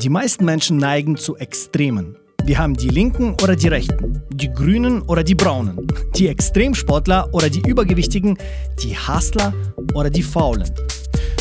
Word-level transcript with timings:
Die 0.00 0.08
meisten 0.08 0.44
Menschen 0.44 0.76
neigen 0.76 1.16
zu 1.16 1.36
Extremen. 1.36 2.16
Wir 2.44 2.58
haben 2.58 2.74
die 2.74 2.88
Linken 2.88 3.34
oder 3.42 3.56
die 3.56 3.68
Rechten, 3.68 4.22
die 4.30 4.48
Grünen 4.48 5.02
oder 5.02 5.24
die 5.24 5.34
Braunen, 5.34 5.88
die 6.14 6.28
Extremsportler 6.28 7.28
oder 7.32 7.50
die 7.50 7.60
Übergewichtigen, 7.68 8.38
die 8.82 8.96
Hustler 8.96 9.52
oder 9.94 10.08
die 10.08 10.22
Faulen. 10.22 10.72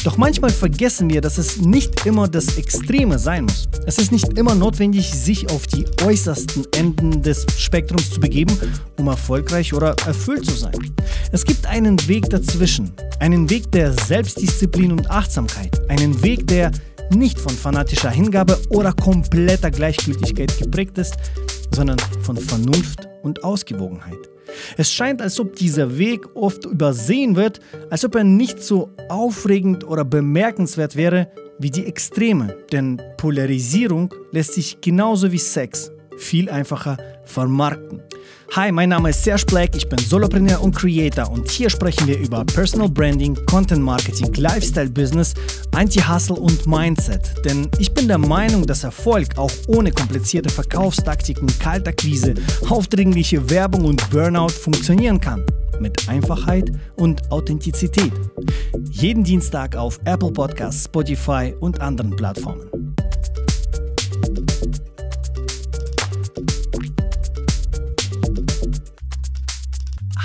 Doch 0.04 0.18
manchmal 0.18 0.52
vergessen 0.52 1.09
wir, 1.09 1.21
dass 1.21 1.38
es 1.38 1.57
nicht 1.57 2.05
immer 2.05 2.27
das 2.27 2.57
Extreme 2.57 3.20
sein 3.20 3.43
muss. 3.43 3.68
Es 3.86 3.97
ist 3.97 4.11
nicht 4.11 4.38
immer 4.38 4.55
notwendig, 4.55 5.13
sich 5.13 5.49
auf 5.52 5.68
die 5.68 5.86
äußersten 6.04 6.65
Enden 6.75 7.21
des 7.21 7.45
Spektrums 7.57 8.11
zu 8.11 8.20
begeben, 8.20 8.57
um 8.97 9.07
erfolgreich 9.07 9.73
oder 9.73 9.95
erfüllt 10.05 10.45
zu 10.45 10.55
sein. 10.55 10.73
Es 11.32 11.44
gibt 11.44 11.66
einen 11.66 12.07
Weg 12.07 12.30
dazwischen, 12.30 12.93
einen 13.20 13.50
Weg 13.50 13.70
der 13.73 13.91
Selbstdisziplin 13.91 14.93
und 14.93 15.11
Achtsamkeit, 15.11 15.78
einen 15.89 16.24
Weg, 16.24 16.47
der 16.47 16.71
nicht 17.14 17.38
von 17.38 17.51
fanatischer 17.51 18.10
Hingabe 18.10 18.57
oder 18.70 18.93
kompletter 18.93 19.70
Gleichgültigkeit 19.70 20.57
geprägt 20.57 20.98
ist, 20.98 21.15
sondern 21.71 21.98
von 22.21 22.37
Vernunft 22.37 23.10
und 23.24 23.43
Ausgewogenheit. 23.43 24.18
Es 24.78 24.92
scheint, 24.92 25.21
als 25.21 25.37
ob 25.39 25.56
dieser 25.57 25.98
Weg 25.98 26.25
oft 26.34 26.65
übersehen 26.65 27.36
wird, 27.36 27.59
als 27.89 28.06
ob 28.06 28.15
er 28.15 28.23
nicht 28.23 28.64
so 28.64 28.89
aufregend 29.09 29.84
oder 29.86 30.06
bemerkenswert 30.06 30.96
wäre 30.96 31.29
wie 31.59 31.71
die 31.71 31.86
Extreme, 31.86 32.56
denn 32.72 33.02
Polarisierung 33.17 34.14
lässt 34.31 34.53
sich 34.53 34.80
genauso 34.80 35.31
wie 35.31 35.39
Sex 35.39 35.92
viel 36.17 36.50
einfacher 36.50 36.98
vermarkten. 37.25 38.02
Hi, 38.52 38.72
mein 38.72 38.89
Name 38.89 39.09
ist 39.09 39.23
Serge 39.23 39.45
Black, 39.45 39.75
ich 39.75 39.88
bin 39.88 40.00
Solopreneur 40.00 40.61
und 40.61 40.75
Creator 40.75 41.30
und 41.30 41.47
hier 41.50 41.69
sprechen 41.69 42.08
wir 42.08 42.17
über 42.17 42.44
Personal 42.45 42.89
Branding, 42.89 43.38
Content 43.45 43.83
Marketing, 43.83 44.33
Lifestyle 44.33 44.89
Business, 44.89 45.33
Anti-Hustle 45.75 46.38
und 46.38 46.66
Mindset. 46.66 47.34
Denn 47.45 47.70
ich 47.78 47.94
bin 47.94 48.08
der 48.08 48.18
Meinung, 48.18 48.66
dass 48.66 48.84
Erfolg 48.84 49.38
auch 49.38 49.52
ohne 49.68 49.92
komplizierte 49.92 50.50
Verkaufstaktiken, 50.50 51.48
Kaltakquise, 51.59 52.34
aufdringliche 52.70 53.48
Werbung 53.50 53.86
und 53.86 54.09
Burnout 54.09 54.50
funktionieren 54.50 55.20
kann. 55.20 55.45
Mit 55.80 56.09
Einfachheit 56.09 56.72
und 56.95 57.30
Authentizität. 57.31 58.14
Jeden 58.92 59.23
Dienstag 59.23 59.75
auf 59.75 60.00
Apple 60.06 60.31
Podcasts, 60.31 60.86
Spotify 60.86 61.53
und 61.59 61.81
anderen 61.81 62.16
Plattformen. 62.16 62.87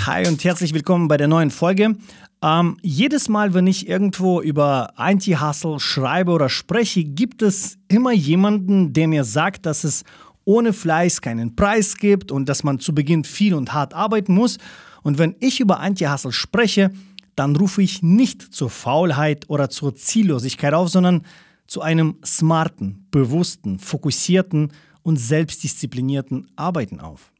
Hi 0.05 0.27
und 0.27 0.43
herzlich 0.43 0.73
willkommen 0.73 1.07
bei 1.07 1.15
der 1.15 1.29
neuen 1.29 1.49
Folge. 1.49 1.95
Ähm, 2.41 2.77
jedes 2.81 3.29
Mal, 3.29 3.53
wenn 3.53 3.67
ich 3.67 3.87
irgendwo 3.87 4.41
über 4.41 4.99
Anti-Hustle 4.99 5.79
schreibe 5.79 6.33
oder 6.33 6.49
spreche, 6.49 7.05
gibt 7.05 7.41
es 7.41 7.77
immer 7.87 8.11
jemanden, 8.11 8.91
der 8.91 9.07
mir 9.07 9.23
sagt, 9.23 9.65
dass 9.65 9.85
es 9.85 10.03
ohne 10.43 10.73
Fleiß 10.73 11.21
keinen 11.21 11.55
Preis 11.55 11.95
gibt 11.95 12.33
und 12.33 12.49
dass 12.49 12.65
man 12.65 12.79
zu 12.79 12.93
Beginn 12.93 13.23
viel 13.23 13.53
und 13.53 13.71
hart 13.71 13.93
arbeiten 13.93 14.33
muss. 14.33 14.57
Und 15.03 15.19
wenn 15.19 15.37
ich 15.39 15.61
über 15.61 15.79
Anti-Hustle 15.79 16.33
spreche, 16.33 16.91
dann 17.37 17.55
rufe 17.55 17.81
ich 17.81 18.03
nicht 18.03 18.41
zur 18.41 18.69
Faulheit 18.69 19.49
oder 19.49 19.69
zur 19.69 19.95
Ziellosigkeit 19.95 20.73
auf, 20.73 20.89
sondern 20.89 21.21
zu 21.65 21.79
einem 21.81 22.17
smarten, 22.25 23.07
bewussten, 23.09 23.79
fokussierten 23.79 24.73
und 25.01 25.15
selbstdisziplinierten 25.15 26.51
Arbeiten 26.57 26.99
auf. 26.99 27.31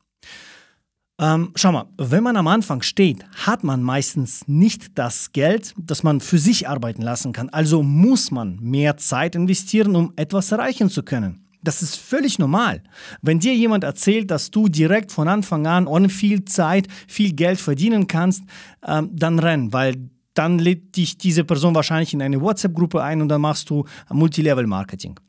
Ähm, 1.20 1.52
schau 1.56 1.72
mal, 1.72 1.86
wenn 1.98 2.24
man 2.24 2.38
am 2.38 2.48
Anfang 2.48 2.82
steht, 2.82 3.24
hat 3.46 3.64
man 3.64 3.84
meistens 3.84 4.48
nicht 4.48 4.98
das 4.98 5.32
Geld, 5.32 5.74
das 5.78 6.02
man 6.02 6.20
für 6.20 6.40
sich 6.40 6.68
arbeiten 6.68 7.04
lassen 7.04 7.34
kann. 7.34 7.50
Also 7.50 7.84
muss 7.84 8.32
man 8.32 8.58
mehr 8.60 8.98
Zeit 8.98 9.36
investieren, 9.36 9.96
um 9.96 10.14
etwas 10.16 10.52
erreichen 10.52 10.90
zu 10.90 11.04
können. 11.04 11.44
Das 11.62 11.82
ist 11.82 11.96
völlig 11.96 12.40
normal. 12.40 12.84
Wenn 13.22 13.40
dir 13.40 13.56
jemand 13.56 13.84
erzählt, 13.84 14.32
dass 14.32 14.52
du 14.52 14.68
direkt 14.68 15.12
von 15.12 15.28
Anfang 15.28 15.66
an 15.66 15.88
ohne 15.88 16.10
viel 16.10 16.44
Zeit 16.46 16.88
viel 17.08 17.34
Geld 17.34 17.62
verdienen 17.62 18.08
kannst, 18.08 18.44
ähm, 18.86 19.10
dann 19.14 19.40
renn, 19.40 19.72
weil 19.72 20.10
dann 20.34 20.60
lädt 20.60 20.98
dich 20.98 21.18
diese 21.18 21.44
Person 21.44 21.76
wahrscheinlich 21.76 22.14
in 22.14 22.22
eine 22.22 22.42
WhatsApp-Gruppe 22.42 23.02
ein 23.02 23.22
und 23.22 23.30
dann 23.30 23.42
machst 23.42 23.70
du 23.70 23.86
Multilevel-Marketing. 24.10 25.20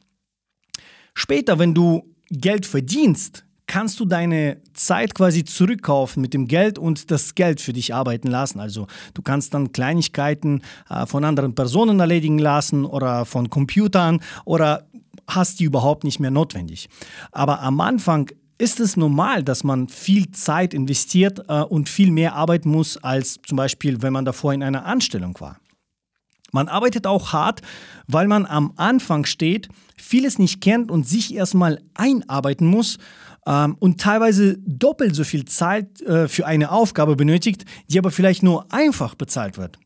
Später, 1.14 1.58
wenn 1.58 1.74
du 1.74 2.10
Geld 2.30 2.66
verdienst, 2.66 3.44
kannst 3.74 3.98
du 3.98 4.04
deine 4.04 4.58
Zeit 4.72 5.16
quasi 5.16 5.44
zurückkaufen 5.44 6.20
mit 6.20 6.32
dem 6.32 6.46
Geld 6.46 6.78
und 6.78 7.10
das 7.10 7.34
Geld 7.34 7.60
für 7.60 7.72
dich 7.72 7.92
arbeiten 7.92 8.28
lassen. 8.28 8.60
Also 8.60 8.86
du 9.14 9.22
kannst 9.22 9.52
dann 9.52 9.72
Kleinigkeiten 9.72 10.62
äh, 10.88 11.06
von 11.06 11.24
anderen 11.24 11.56
Personen 11.56 11.98
erledigen 11.98 12.38
lassen 12.38 12.84
oder 12.84 13.24
von 13.24 13.50
Computern 13.50 14.20
oder 14.44 14.86
hast 15.26 15.58
die 15.58 15.64
überhaupt 15.64 16.04
nicht 16.04 16.20
mehr 16.20 16.30
notwendig. 16.30 16.88
Aber 17.32 17.62
am 17.62 17.80
Anfang 17.80 18.30
ist 18.58 18.78
es 18.78 18.96
normal, 18.96 19.42
dass 19.42 19.64
man 19.64 19.88
viel 19.88 20.30
Zeit 20.30 20.72
investiert 20.72 21.40
äh, 21.48 21.62
und 21.62 21.88
viel 21.88 22.12
mehr 22.12 22.36
arbeiten 22.36 22.70
muss, 22.70 22.96
als 22.98 23.40
zum 23.44 23.56
Beispiel, 23.56 24.02
wenn 24.02 24.12
man 24.12 24.24
davor 24.24 24.52
in 24.52 24.62
einer 24.62 24.84
Anstellung 24.84 25.34
war. 25.40 25.58
Man 26.54 26.68
arbeitet 26.68 27.08
auch 27.08 27.32
hart, 27.32 27.62
weil 28.06 28.28
man 28.28 28.46
am 28.46 28.72
Anfang 28.76 29.24
steht, 29.24 29.68
vieles 29.96 30.38
nicht 30.38 30.60
kennt 30.60 30.88
und 30.88 31.06
sich 31.06 31.34
erstmal 31.34 31.80
einarbeiten 31.94 32.68
muss 32.68 32.98
ähm, 33.44 33.76
und 33.80 34.00
teilweise 34.00 34.56
doppelt 34.58 35.16
so 35.16 35.24
viel 35.24 35.46
Zeit 35.46 36.00
äh, 36.02 36.28
für 36.28 36.46
eine 36.46 36.70
Aufgabe 36.70 37.16
benötigt, 37.16 37.64
die 37.90 37.98
aber 37.98 38.12
vielleicht 38.12 38.44
nur 38.44 38.72
einfach 38.72 39.16
bezahlt 39.16 39.58
wird. 39.58 39.80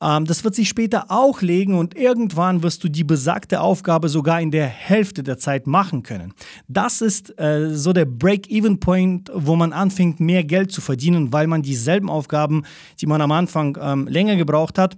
Ähm, 0.00 0.24
das 0.24 0.42
wird 0.42 0.54
sich 0.54 0.70
später 0.70 1.10
auch 1.10 1.42
legen 1.42 1.78
und 1.78 1.94
irgendwann 1.94 2.62
wirst 2.62 2.82
du 2.82 2.88
die 2.88 3.04
besagte 3.04 3.60
Aufgabe 3.60 4.08
sogar 4.08 4.40
in 4.40 4.50
der 4.50 4.68
Hälfte 4.68 5.22
der 5.22 5.36
Zeit 5.36 5.66
machen 5.66 6.02
können. 6.02 6.32
Das 6.66 7.02
ist 7.02 7.38
äh, 7.38 7.74
so 7.74 7.92
der 7.92 8.06
Break-Even-Point, 8.06 9.30
wo 9.34 9.54
man 9.54 9.74
anfängt, 9.74 10.18
mehr 10.18 10.44
Geld 10.44 10.72
zu 10.72 10.80
verdienen, 10.80 11.34
weil 11.34 11.46
man 11.46 11.60
dieselben 11.60 12.08
Aufgaben, 12.08 12.64
die 13.02 13.06
man 13.06 13.20
am 13.20 13.32
Anfang 13.32 13.76
ähm, 13.78 14.06
länger 14.06 14.36
gebraucht 14.36 14.78
hat, 14.78 14.96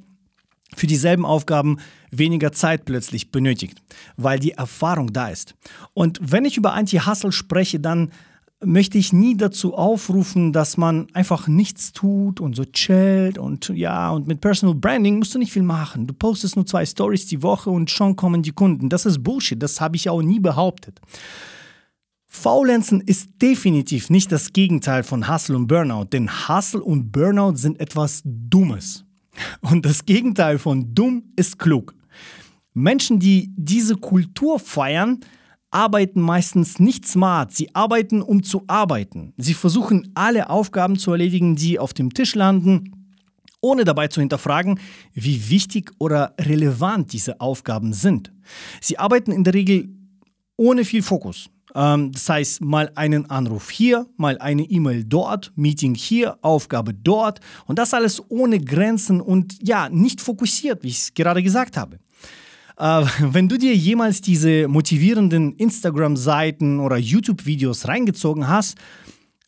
für 0.76 0.86
dieselben 0.86 1.24
Aufgaben 1.24 1.78
weniger 2.10 2.52
Zeit 2.52 2.84
plötzlich 2.84 3.30
benötigt, 3.30 3.78
weil 4.16 4.38
die 4.38 4.52
Erfahrung 4.52 5.12
da 5.12 5.28
ist. 5.28 5.54
Und 5.94 6.18
wenn 6.22 6.44
ich 6.44 6.56
über 6.56 6.74
Anti-Hustle 6.74 7.32
spreche, 7.32 7.80
dann 7.80 8.10
möchte 8.64 8.98
ich 8.98 9.12
nie 9.12 9.36
dazu 9.36 9.74
aufrufen, 9.74 10.52
dass 10.52 10.76
man 10.76 11.06
einfach 11.12 11.46
nichts 11.46 11.92
tut 11.92 12.40
und 12.40 12.56
so 12.56 12.64
chillt 12.64 13.38
und 13.38 13.68
ja, 13.68 14.10
und 14.10 14.26
mit 14.26 14.40
Personal 14.40 14.74
Branding 14.74 15.18
musst 15.18 15.34
du 15.34 15.38
nicht 15.38 15.52
viel 15.52 15.62
machen. 15.62 16.06
Du 16.06 16.14
postest 16.14 16.56
nur 16.56 16.66
zwei 16.66 16.84
Stories 16.84 17.26
die 17.26 17.42
Woche 17.42 17.70
und 17.70 17.90
schon 17.90 18.16
kommen 18.16 18.42
die 18.42 18.50
Kunden. 18.50 18.88
Das 18.88 19.06
ist 19.06 19.22
Bullshit, 19.22 19.62
das 19.62 19.80
habe 19.80 19.96
ich 19.96 20.10
auch 20.10 20.22
nie 20.22 20.40
behauptet. 20.40 21.00
Faulenzen 22.26 23.00
ist 23.00 23.30
definitiv 23.40 24.10
nicht 24.10 24.30
das 24.32 24.52
Gegenteil 24.52 25.02
von 25.02 25.32
Hustle 25.32 25.56
und 25.56 25.66
Burnout, 25.66 26.06
denn 26.12 26.28
Hustle 26.48 26.82
und 26.82 27.10
Burnout 27.12 27.56
sind 27.56 27.80
etwas 27.80 28.22
Dummes. 28.24 29.04
Und 29.60 29.84
das 29.84 30.04
Gegenteil 30.04 30.58
von 30.58 30.94
dumm 30.94 31.32
ist 31.36 31.58
klug. 31.58 31.94
Menschen, 32.74 33.18
die 33.18 33.52
diese 33.56 33.96
Kultur 33.96 34.58
feiern, 34.58 35.20
arbeiten 35.70 36.20
meistens 36.20 36.78
nicht 36.78 37.06
smart. 37.06 37.52
Sie 37.52 37.74
arbeiten, 37.74 38.22
um 38.22 38.42
zu 38.42 38.64
arbeiten. 38.66 39.34
Sie 39.36 39.54
versuchen 39.54 40.10
alle 40.14 40.48
Aufgaben 40.48 40.98
zu 40.98 41.12
erledigen, 41.12 41.56
die 41.56 41.78
auf 41.78 41.92
dem 41.92 42.14
Tisch 42.14 42.34
landen, 42.34 42.92
ohne 43.60 43.84
dabei 43.84 44.08
zu 44.08 44.20
hinterfragen, 44.20 44.78
wie 45.12 45.50
wichtig 45.50 45.90
oder 45.98 46.34
relevant 46.40 47.12
diese 47.12 47.40
Aufgaben 47.40 47.92
sind. 47.92 48.32
Sie 48.80 48.98
arbeiten 48.98 49.32
in 49.32 49.44
der 49.44 49.54
Regel 49.54 49.88
ohne 50.56 50.84
viel 50.84 51.02
Fokus. 51.02 51.50
Ähm, 51.74 52.12
das 52.12 52.28
heißt, 52.28 52.60
mal 52.60 52.90
einen 52.94 53.30
Anruf 53.30 53.70
hier, 53.70 54.06
mal 54.16 54.38
eine 54.38 54.62
E-Mail 54.62 55.04
dort, 55.04 55.52
Meeting 55.56 55.94
hier, 55.94 56.38
Aufgabe 56.42 56.94
dort 56.94 57.40
und 57.66 57.78
das 57.78 57.94
alles 57.94 58.22
ohne 58.28 58.60
Grenzen 58.60 59.20
und 59.20 59.56
ja, 59.66 59.88
nicht 59.88 60.20
fokussiert, 60.20 60.82
wie 60.82 60.88
ich 60.88 60.98
es 60.98 61.14
gerade 61.14 61.42
gesagt 61.42 61.76
habe. 61.76 61.98
Äh, 62.78 63.04
wenn 63.20 63.48
du 63.48 63.58
dir 63.58 63.74
jemals 63.74 64.20
diese 64.20 64.68
motivierenden 64.68 65.54
Instagram-Seiten 65.56 66.80
oder 66.80 66.96
YouTube-Videos 66.96 67.88
reingezogen 67.88 68.48
hast, 68.48 68.76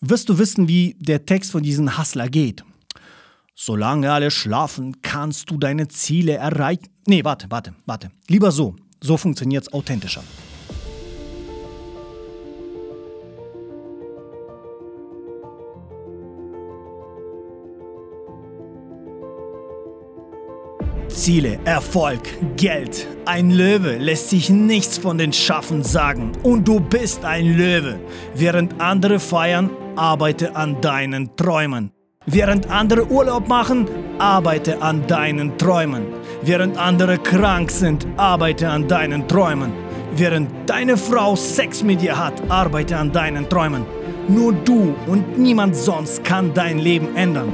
wirst 0.01 0.29
du 0.29 0.39
wissen, 0.39 0.69
wie 0.69 0.97
der 0.99 1.27
Text 1.27 1.53
von 1.53 1.63
diesem 1.63 1.99
Hustler 1.99 2.29
geht. 2.29 2.65
Solange 3.55 4.11
alle 4.11 4.31
schlafen, 4.31 5.03
kannst 5.03 5.51
du 5.51 5.59
deine 5.59 5.89
Ziele 5.89 6.33
erreichen. 6.33 6.89
Nee, 7.07 7.25
warte, 7.25 7.51
warte, 7.51 7.75
warte. 7.85 8.11
Lieber 8.27 8.51
so. 8.51 8.75
So 9.03 9.17
funktioniert 9.17 9.65
es 9.65 9.73
authentischer. 9.73 10.23
Ziele, 21.21 21.59
Erfolg, 21.67 22.23
Geld. 22.57 23.07
Ein 23.27 23.51
Löwe 23.51 23.99
lässt 23.99 24.31
sich 24.31 24.49
nichts 24.49 24.97
von 24.97 25.19
den 25.19 25.35
Schaffen 25.35 25.83
sagen. 25.83 26.33
Und 26.43 26.67
du 26.67 26.81
bist 26.81 27.27
ein 27.27 27.59
Löwe. 27.59 28.01
Während 28.35 28.81
andere 28.81 29.21
feiern, 29.21 29.69
arbeite 29.97 30.57
an 30.57 30.81
deinen 30.81 31.37
Träumen. 31.37 31.91
Während 32.25 32.71
andere 32.71 33.07
Urlaub 33.11 33.49
machen, 33.49 33.87
arbeite 34.19 34.81
an 34.81 35.07
deinen 35.07 35.59
Träumen. 35.59 36.07
Während 36.41 36.79
andere 36.79 37.19
krank 37.19 37.71
sind, 37.71 38.07
arbeite 38.17 38.71
an 38.71 38.89
deinen 38.89 39.29
Träumen. 39.29 39.73
Während 40.17 40.49
deine 40.71 40.97
Frau 40.97 41.37
Sex 41.37 41.83
mit 41.83 42.01
dir 42.01 42.17
hat, 42.17 42.43
arbeite 42.49 42.97
an 42.97 43.13
deinen 43.13 43.47
Träumen. 43.47 43.85
Nur 44.27 44.55
du 44.55 44.95
und 45.07 45.39
niemand 45.39 45.77
sonst 45.77 46.25
kann 46.25 46.55
dein 46.55 46.79
Leben 46.79 47.15
ändern. 47.15 47.53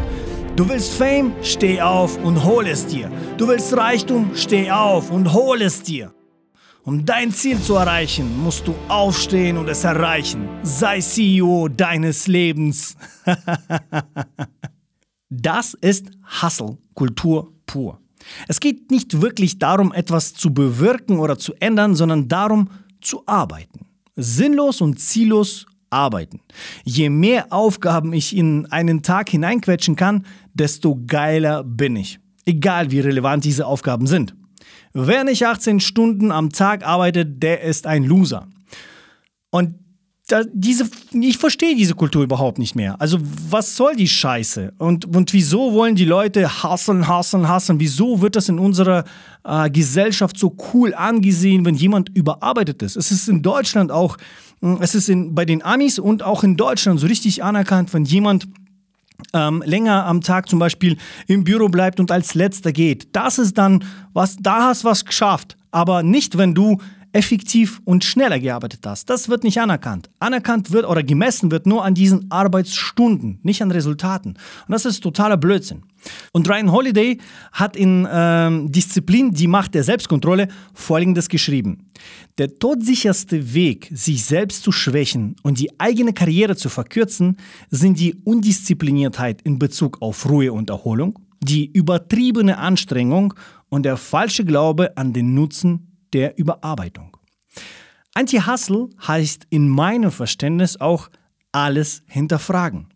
Du 0.56 0.66
willst 0.66 0.94
Fame? 0.94 1.34
Steh 1.42 1.82
auf 1.82 2.16
und 2.24 2.42
hol 2.42 2.66
es 2.66 2.86
dir. 2.86 3.12
Du 3.36 3.46
willst 3.46 3.76
Reichtum? 3.76 4.30
Steh 4.34 4.70
auf 4.70 5.10
und 5.10 5.34
hol 5.34 5.60
es 5.60 5.82
dir. 5.82 6.14
Um 6.82 7.04
dein 7.04 7.30
Ziel 7.30 7.60
zu 7.60 7.74
erreichen, 7.74 8.42
musst 8.42 8.66
du 8.66 8.74
aufstehen 8.88 9.58
und 9.58 9.68
es 9.68 9.84
erreichen. 9.84 10.48
Sei 10.62 11.02
CEO 11.02 11.68
deines 11.68 12.26
Lebens. 12.26 12.96
das 15.28 15.74
ist 15.74 16.06
Hustle-Kultur 16.40 17.52
pur. 17.66 18.00
Es 18.48 18.58
geht 18.58 18.90
nicht 18.90 19.20
wirklich 19.20 19.58
darum, 19.58 19.92
etwas 19.92 20.32
zu 20.32 20.54
bewirken 20.54 21.18
oder 21.18 21.38
zu 21.38 21.52
ändern, 21.60 21.94
sondern 21.94 22.28
darum, 22.28 22.70
zu 23.02 23.22
arbeiten. 23.26 23.80
Sinnlos 24.14 24.80
und 24.80 25.00
ziellos 25.00 25.66
arbeiten. 25.90 26.40
Je 26.84 27.10
mehr 27.10 27.52
Aufgaben 27.52 28.12
ich 28.12 28.36
in 28.36 28.66
einen 28.66 29.02
Tag 29.02 29.30
hineinquetschen 29.30 29.96
kann, 29.96 30.24
desto 30.58 31.02
geiler 31.06 31.64
bin 31.64 31.96
ich. 31.96 32.18
Egal 32.44 32.90
wie 32.90 33.00
relevant 33.00 33.44
diese 33.44 33.66
Aufgaben 33.66 34.06
sind. 34.06 34.34
Wer 34.92 35.24
nicht 35.24 35.44
18 35.46 35.80
Stunden 35.80 36.30
am 36.30 36.50
Tag 36.50 36.86
arbeitet, 36.86 37.42
der 37.42 37.62
ist 37.62 37.86
ein 37.86 38.04
Loser. 38.04 38.48
Und 39.50 39.74
da, 40.28 40.42
diese, 40.52 40.88
ich 41.12 41.38
verstehe 41.38 41.76
diese 41.76 41.94
Kultur 41.94 42.24
überhaupt 42.24 42.58
nicht 42.58 42.74
mehr. 42.74 43.00
Also, 43.00 43.18
was 43.48 43.76
soll 43.76 43.94
die 43.94 44.08
Scheiße? 44.08 44.72
Und, 44.78 45.04
und 45.04 45.32
wieso 45.32 45.72
wollen 45.72 45.94
die 45.94 46.04
Leute 46.04 46.62
hasseln, 46.64 47.06
hasseln, 47.06 47.46
hasseln? 47.46 47.78
Wieso 47.78 48.20
wird 48.20 48.34
das 48.34 48.48
in 48.48 48.58
unserer 48.58 49.04
äh, 49.44 49.70
Gesellschaft 49.70 50.36
so 50.36 50.56
cool 50.72 50.94
angesehen, 50.94 51.64
wenn 51.64 51.76
jemand 51.76 52.08
überarbeitet 52.08 52.82
ist? 52.82 52.96
Es 52.96 53.12
ist 53.12 53.28
in 53.28 53.42
Deutschland 53.42 53.92
auch, 53.92 54.16
hm, 54.62 54.78
es 54.80 54.96
ist 54.96 55.08
in, 55.08 55.34
bei 55.34 55.44
den 55.44 55.62
Amis 55.62 56.00
und 56.00 56.24
auch 56.24 56.42
in 56.42 56.56
Deutschland 56.56 56.98
so 56.98 57.06
richtig 57.06 57.44
anerkannt, 57.44 57.94
wenn 57.94 58.04
jemand 58.04 58.48
ähm, 59.32 59.62
länger 59.64 60.06
am 60.06 60.20
Tag 60.20 60.48
zum 60.48 60.58
Beispiel 60.58 60.96
im 61.26 61.44
Büro 61.44 61.68
bleibt 61.68 62.00
und 62.00 62.10
als 62.10 62.34
letzter 62.34 62.72
geht. 62.72 63.14
Das 63.14 63.38
ist 63.38 63.58
dann 63.58 63.84
was, 64.12 64.36
da 64.40 64.64
hast 64.64 64.84
was 64.84 65.04
geschafft. 65.04 65.56
Aber 65.70 66.02
nicht, 66.02 66.38
wenn 66.38 66.54
du 66.54 66.78
effektiv 67.16 67.80
und 67.86 68.04
schneller 68.04 68.38
gearbeitet 68.38 68.80
hast. 68.84 69.08
Das 69.08 69.30
wird 69.30 69.42
nicht 69.42 69.58
anerkannt. 69.58 70.10
Anerkannt 70.18 70.70
wird 70.70 70.86
oder 70.86 71.02
gemessen 71.02 71.50
wird 71.50 71.66
nur 71.66 71.82
an 71.82 71.94
diesen 71.94 72.30
Arbeitsstunden, 72.30 73.40
nicht 73.42 73.62
an 73.62 73.70
Resultaten. 73.70 74.32
Und 74.32 74.72
das 74.72 74.84
ist 74.84 75.00
totaler 75.00 75.38
Blödsinn. 75.38 75.82
Und 76.32 76.46
Ryan 76.46 76.70
Holiday 76.70 77.18
hat 77.52 77.74
in 77.74 78.06
ähm, 78.12 78.70
Disziplin 78.70 79.32
die 79.32 79.46
Macht 79.46 79.74
der 79.74 79.82
Selbstkontrolle 79.82 80.48
Folgendes 80.74 81.30
geschrieben. 81.30 81.86
Der 82.36 82.58
todsicherste 82.58 83.54
Weg, 83.54 83.88
sich 83.94 84.22
selbst 84.22 84.62
zu 84.62 84.70
schwächen 84.70 85.36
und 85.42 85.58
die 85.58 85.80
eigene 85.80 86.12
Karriere 86.12 86.54
zu 86.54 86.68
verkürzen, 86.68 87.38
sind 87.70 87.98
die 87.98 88.14
Undiszipliniertheit 88.24 89.40
in 89.40 89.58
Bezug 89.58 90.02
auf 90.02 90.28
Ruhe 90.28 90.52
und 90.52 90.68
Erholung, 90.68 91.18
die 91.42 91.64
übertriebene 91.64 92.58
Anstrengung 92.58 93.32
und 93.70 93.84
der 93.84 93.96
falsche 93.96 94.44
Glaube 94.44 94.98
an 94.98 95.14
den 95.14 95.32
Nutzen 95.32 95.95
der 96.12 96.38
Überarbeitung. 96.38 97.16
Anti-Hustle 98.14 98.88
heißt 99.06 99.46
in 99.50 99.68
meinem 99.68 100.10
Verständnis 100.10 100.80
auch 100.80 101.10
alles 101.52 102.02
hinterfragen. 102.06 102.88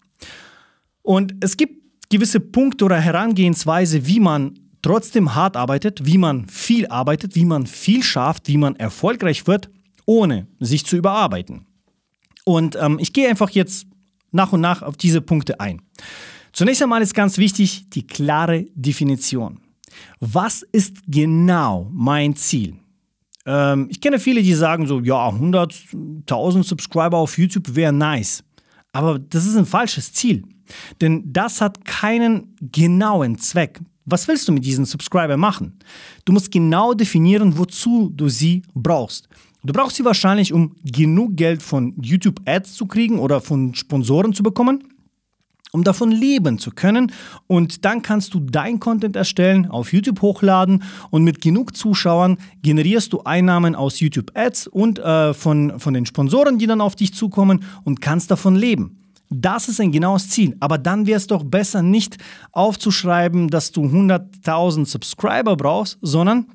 Und 1.03 1.35
es 1.41 1.57
gibt 1.57 2.09
gewisse 2.11 2.41
Punkte 2.41 2.85
oder 2.85 3.01
Herangehensweise, 3.01 4.07
wie 4.07 4.21
man 4.21 4.59
trotzdem 4.83 5.35
hart 5.35 5.57
arbeitet, 5.57 6.07
wie 6.07 6.19
man 6.19 6.47
viel 6.49 6.87
arbeitet, 6.87 7.35
wie 7.35 7.45
man 7.45 7.67
viel 7.67 8.03
schafft, 8.03 8.49
wie 8.49 8.57
man 8.57 8.77
erfolgreich 8.77 9.47
wird, 9.47 9.71
ohne 10.07 10.47
sich 10.59 10.87
zu 10.87 10.97
überarbeiten. 10.97 11.67
Und 12.45 12.77
ähm, 12.81 12.99
ich 12.99 13.13
gehe 13.13 13.29
einfach 13.29 13.51
jetzt 13.51 13.87
nach 14.33 14.53
und 14.53 14.61
nach 14.61 14.83
auf 14.83 14.97
diese 14.97 15.21
Punkte 15.21 15.61
ein. 15.61 15.83
Zunächst 16.53 16.83
einmal 16.83 17.03
ist 17.03 17.15
ganz 17.15 17.39
wichtig 17.39 17.89
die 17.91 18.07
klare 18.07 18.67
Definition. 18.75 19.61
Was 20.19 20.63
ist 20.73 20.97
genau 21.07 21.89
mein 21.93 22.35
Ziel? 22.37 22.80
Ähm, 23.51 23.89
ich 23.91 24.01
kenne 24.01 24.21
viele, 24.21 24.43
die 24.43 24.55
sagen 24.55 24.87
so, 24.87 25.01
ja, 25.01 25.29
100.000 25.29 26.63
Subscriber 26.63 27.17
auf 27.17 27.37
YouTube 27.37 27.75
wäre 27.75 27.93
nice. 27.93 28.45
Aber 28.93 29.19
das 29.19 29.45
ist 29.45 29.57
ein 29.57 29.67
falsches 29.67 30.13
Ziel. 30.13 30.45
Denn 31.01 31.25
das 31.27 31.61
hat 31.61 31.85
keinen 31.85 32.55
genauen 32.61 33.39
Zweck. 33.39 33.81
Was 34.05 34.29
willst 34.29 34.47
du 34.47 34.53
mit 34.53 34.65
diesen 34.65 34.85
Subscriber 34.85 35.37
machen? 35.37 35.79
Du 36.25 36.33
musst 36.33 36.53
genau 36.53 36.95
definieren, 36.95 37.59
wozu 37.59 38.13
du 38.15 38.29
sie 38.29 38.63
brauchst. 38.73 39.29
Du 39.65 39.73
brauchst 39.73 39.97
sie 39.97 40.05
wahrscheinlich, 40.05 40.53
um 40.53 40.77
genug 40.85 41.37
Geld 41.37 41.61
von 41.61 41.95
YouTube 42.01 42.41
Ads 42.47 42.75
zu 42.75 42.87
kriegen 42.87 43.19
oder 43.19 43.41
von 43.41 43.75
Sponsoren 43.75 44.33
zu 44.33 44.45
bekommen 44.45 44.85
um 45.73 45.85
davon 45.85 46.11
leben 46.11 46.59
zu 46.59 46.71
können. 46.71 47.13
Und 47.47 47.85
dann 47.85 48.03
kannst 48.03 48.35
du 48.35 48.41
dein 48.41 48.81
Content 48.81 49.17
erstellen, 49.17 49.67
auf 49.67 49.93
YouTube 49.93 50.23
hochladen 50.23 50.83
und 51.11 51.25
mit 51.25 51.41
genug 51.41 51.77
Zuschauern 51.77 52.39
generierst 52.63 53.13
du 53.13 53.23
Einnahmen 53.25 53.75
aus 53.75 54.01
YouTube 54.01 54.33
Ads 54.35 54.67
und 54.67 54.99
äh, 54.99 55.35
von, 55.35 55.79
von 55.79 55.95
den 55.95 56.07
Sponsoren, 56.07 56.59
die 56.59 56.67
dann 56.67 56.81
auf 56.81 56.97
dich 56.97 57.15
zukommen 57.15 57.65
und 57.85 58.01
kannst 58.01 58.31
davon 58.31 58.57
leben. 58.57 58.97
Das 59.33 59.69
ist 59.69 59.81
ein 59.81 59.93
genaues 59.93 60.29
Ziel. 60.29 60.57
Aber 60.59 60.77
dann 60.77 61.07
wäre 61.07 61.17
es 61.17 61.29
doch 61.29 61.45
besser, 61.45 61.83
nicht 61.83 62.19
aufzuschreiben, 62.51 63.49
dass 63.49 63.71
du 63.71 63.85
100.000 63.85 64.87
Subscriber 64.87 65.57
brauchst, 65.57 65.99
sondern 66.03 66.47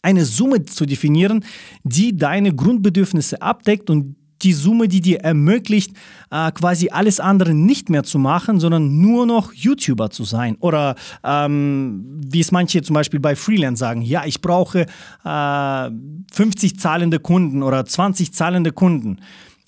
eine 0.00 0.24
Summe 0.24 0.64
zu 0.64 0.86
definieren, 0.86 1.44
die 1.82 2.16
deine 2.16 2.54
Grundbedürfnisse 2.54 3.42
abdeckt 3.42 3.90
und 3.90 4.14
die 4.42 4.52
Summe, 4.52 4.88
die 4.88 5.00
dir 5.00 5.20
ermöglicht, 5.20 5.92
äh, 6.30 6.50
quasi 6.52 6.90
alles 6.90 7.20
andere 7.20 7.54
nicht 7.54 7.90
mehr 7.90 8.04
zu 8.04 8.18
machen, 8.18 8.60
sondern 8.60 9.00
nur 9.00 9.26
noch 9.26 9.52
YouTuber 9.52 10.10
zu 10.10 10.24
sein. 10.24 10.56
Oder 10.60 10.94
ähm, 11.24 12.04
wie 12.26 12.40
es 12.40 12.52
manche 12.52 12.82
zum 12.82 12.94
Beispiel 12.94 13.20
bei 13.20 13.36
Freelance 13.36 13.80
sagen, 13.80 14.02
ja, 14.02 14.24
ich 14.24 14.40
brauche 14.40 14.86
äh, 15.24 15.90
50 16.32 16.78
zahlende 16.78 17.18
Kunden 17.20 17.62
oder 17.62 17.84
20 17.84 18.32
zahlende 18.32 18.72
Kunden. 18.72 19.18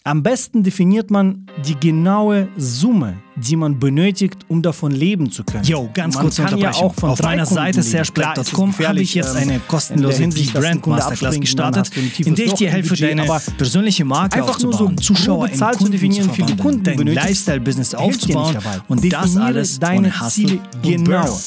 Am 0.02 0.22
besten 0.22 0.62
definiert 0.62 1.10
man 1.10 1.46
die 1.66 1.78
genaue 1.78 2.48
Summe, 2.56 3.18
die 3.40 3.56
man 3.56 3.78
benötigt, 3.78 4.38
um 4.48 4.62
davon 4.62 4.92
leben 4.92 5.30
zu 5.30 5.44
können. 5.44 5.64
Jo, 5.64 5.90
ganz 5.92 6.14
man 6.14 6.24
kurz 6.24 6.36
kann 6.36 6.58
ja 6.58 6.72
auch 6.72 6.94
von 6.94 7.10
Auf 7.10 7.22
meiner 7.22 7.46
Seite 7.46 7.82
sergeblog.com 7.82 8.78
habe 8.78 9.00
ich 9.00 9.14
jetzt 9.14 9.36
eine 9.36 9.60
kostenlose 9.60 10.28
Brand 10.52 10.86
Masterclass 10.86 11.40
gestartet, 11.40 11.90
in 12.18 12.34
der 12.34 12.46
ich 12.46 12.54
dir 12.54 12.70
helfe, 12.70 12.96
deine 12.96 13.26
persönliche 13.56 14.04
Marke 14.04 14.40
einfach 14.40 14.60
nur 14.60 14.72
so 14.72 14.90
Zuschauer 14.90 15.48
in 15.48 15.58
Kunden 15.58 15.84
zu 15.84 15.90
definieren, 15.90 16.30
wie 16.30 16.34
viele 16.34 16.56
Kunden. 16.56 16.84
Dein 16.84 16.98
Lifestyle-Business 16.98 17.94
aufzubauen 17.94 18.56
und 18.88 19.12
das 19.12 19.36
alles 19.36 19.78
deine 19.78 20.12
Ziele 20.28 20.58
genau. 20.82 21.40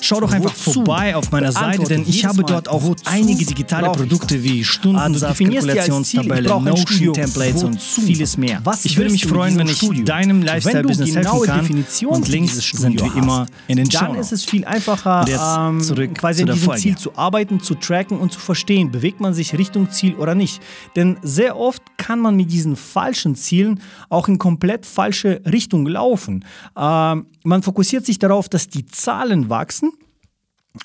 Schau 0.00 0.20
doch 0.20 0.32
einfach 0.32 0.54
vorbei 0.54 1.14
auf 1.14 1.30
meiner 1.30 1.52
Seite, 1.52 1.84
denn 1.84 2.04
ich 2.06 2.24
habe 2.24 2.42
dort 2.42 2.68
auch 2.68 2.82
einige 3.04 3.44
digitale 3.44 3.90
Produkte 3.92 4.42
wie 4.42 4.64
Stundensatz, 4.64 5.38
Kalkulationstabelle, 5.38 6.48
Notion-Templates 6.48 7.62
und 7.62 7.80
vieles 7.80 8.36
mehr. 8.36 8.62
Ich 8.82 8.96
würde 8.96 9.10
mich 9.10 9.26
freuen, 9.26 9.56
wenn 9.58 9.68
ich 9.68 9.80
deinem 10.04 10.42
Lifestyle-Business 10.42 11.14
helfen 11.32 11.46
kann. 11.46 11.60
Definition 11.60 12.14
und 12.14 12.28
Links 12.28 12.56
sind 12.56 13.02
wie 13.02 13.18
immer 13.18 13.46
in 13.68 13.76
den 13.76 13.90
Show 13.90 14.00
Dann 14.00 14.14
ist 14.16 14.32
es 14.32 14.44
viel 14.44 14.64
einfacher, 14.64 15.24
ähm, 15.28 16.14
quasi 16.14 16.42
an 16.42 16.52
diesem 16.52 16.74
Ziel 16.76 16.96
zu 16.96 17.16
arbeiten, 17.16 17.60
zu 17.60 17.74
tracken 17.74 18.18
und 18.18 18.32
zu 18.32 18.40
verstehen, 18.40 18.90
bewegt 18.90 19.20
man 19.20 19.34
sich 19.34 19.56
Richtung 19.56 19.90
Ziel 19.90 20.14
oder 20.14 20.34
nicht. 20.34 20.60
Denn 20.96 21.18
sehr 21.22 21.56
oft 21.56 21.82
kann 21.96 22.20
man 22.20 22.36
mit 22.36 22.50
diesen 22.50 22.76
falschen 22.76 23.34
Zielen 23.34 23.80
auch 24.08 24.28
in 24.28 24.38
komplett 24.38 24.86
falsche 24.86 25.40
Richtung 25.50 25.86
laufen. 25.86 26.44
Ähm, 26.76 27.26
man 27.44 27.62
fokussiert 27.62 28.04
sich 28.06 28.18
darauf, 28.18 28.48
dass 28.48 28.68
die 28.68 28.86
Zahlen 28.86 29.50
wachsen. 29.50 29.92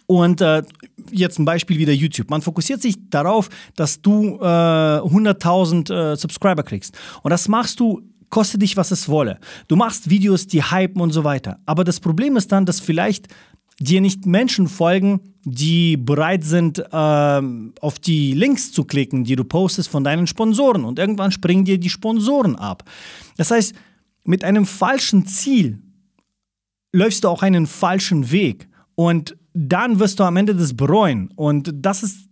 Und 0.07 0.41
äh, 0.41 0.63
jetzt 1.11 1.37
ein 1.37 1.45
Beispiel 1.45 1.77
wieder 1.77 1.93
YouTube. 1.93 2.29
Man 2.29 2.41
fokussiert 2.41 2.81
sich 2.81 2.95
darauf, 3.09 3.49
dass 3.75 4.01
du 4.01 4.37
äh, 4.41 4.43
100.000 4.43 5.93
äh, 5.93 6.15
Subscriber 6.15 6.63
kriegst. 6.63 6.97
Und 7.21 7.29
das 7.29 7.47
machst 7.47 7.79
du 7.79 8.01
koste 8.35 8.57
dich, 8.57 8.75
was 8.75 8.91
es 8.91 9.07
wolle. 9.07 9.39
Du 9.69 9.77
machst 9.77 10.09
Videos, 10.09 10.45
die 10.45 10.61
hypen 10.61 11.01
und 11.01 11.11
so 11.11 11.23
weiter. 11.23 11.57
Aber 11.65 11.85
das 11.85 12.01
Problem 12.01 12.35
ist 12.35 12.51
dann, 12.51 12.65
dass 12.65 12.81
vielleicht 12.81 13.29
dir 13.79 14.01
nicht 14.01 14.25
Menschen 14.25 14.67
folgen, 14.67 15.21
die 15.45 15.95
bereit 15.95 16.43
sind, 16.43 16.83
ähm, 16.91 17.73
auf 17.79 17.97
die 17.97 18.33
Links 18.33 18.73
zu 18.73 18.83
klicken, 18.83 19.23
die 19.23 19.37
du 19.37 19.45
postest 19.45 19.87
von 19.87 20.03
deinen 20.03 20.27
Sponsoren. 20.27 20.83
Und 20.83 20.99
irgendwann 20.99 21.31
springen 21.31 21.63
dir 21.63 21.77
die 21.77 21.89
Sponsoren 21.89 22.57
ab. 22.57 22.83
Das 23.37 23.51
heißt, 23.51 23.73
mit 24.25 24.43
einem 24.43 24.65
falschen 24.65 25.25
Ziel 25.25 25.79
läufst 26.91 27.23
du 27.23 27.29
auch 27.29 27.41
einen 27.41 27.67
falschen 27.67 28.31
Weg. 28.31 28.67
Und 28.95 29.37
dann 29.53 29.99
wirst 29.99 30.19
du 30.19 30.25
am 30.25 30.35
Ende 30.35 30.55
das 30.55 30.75
bereuen. 30.75 31.29
Und 31.37 31.71
das 31.73 32.03
ist, 32.03 32.27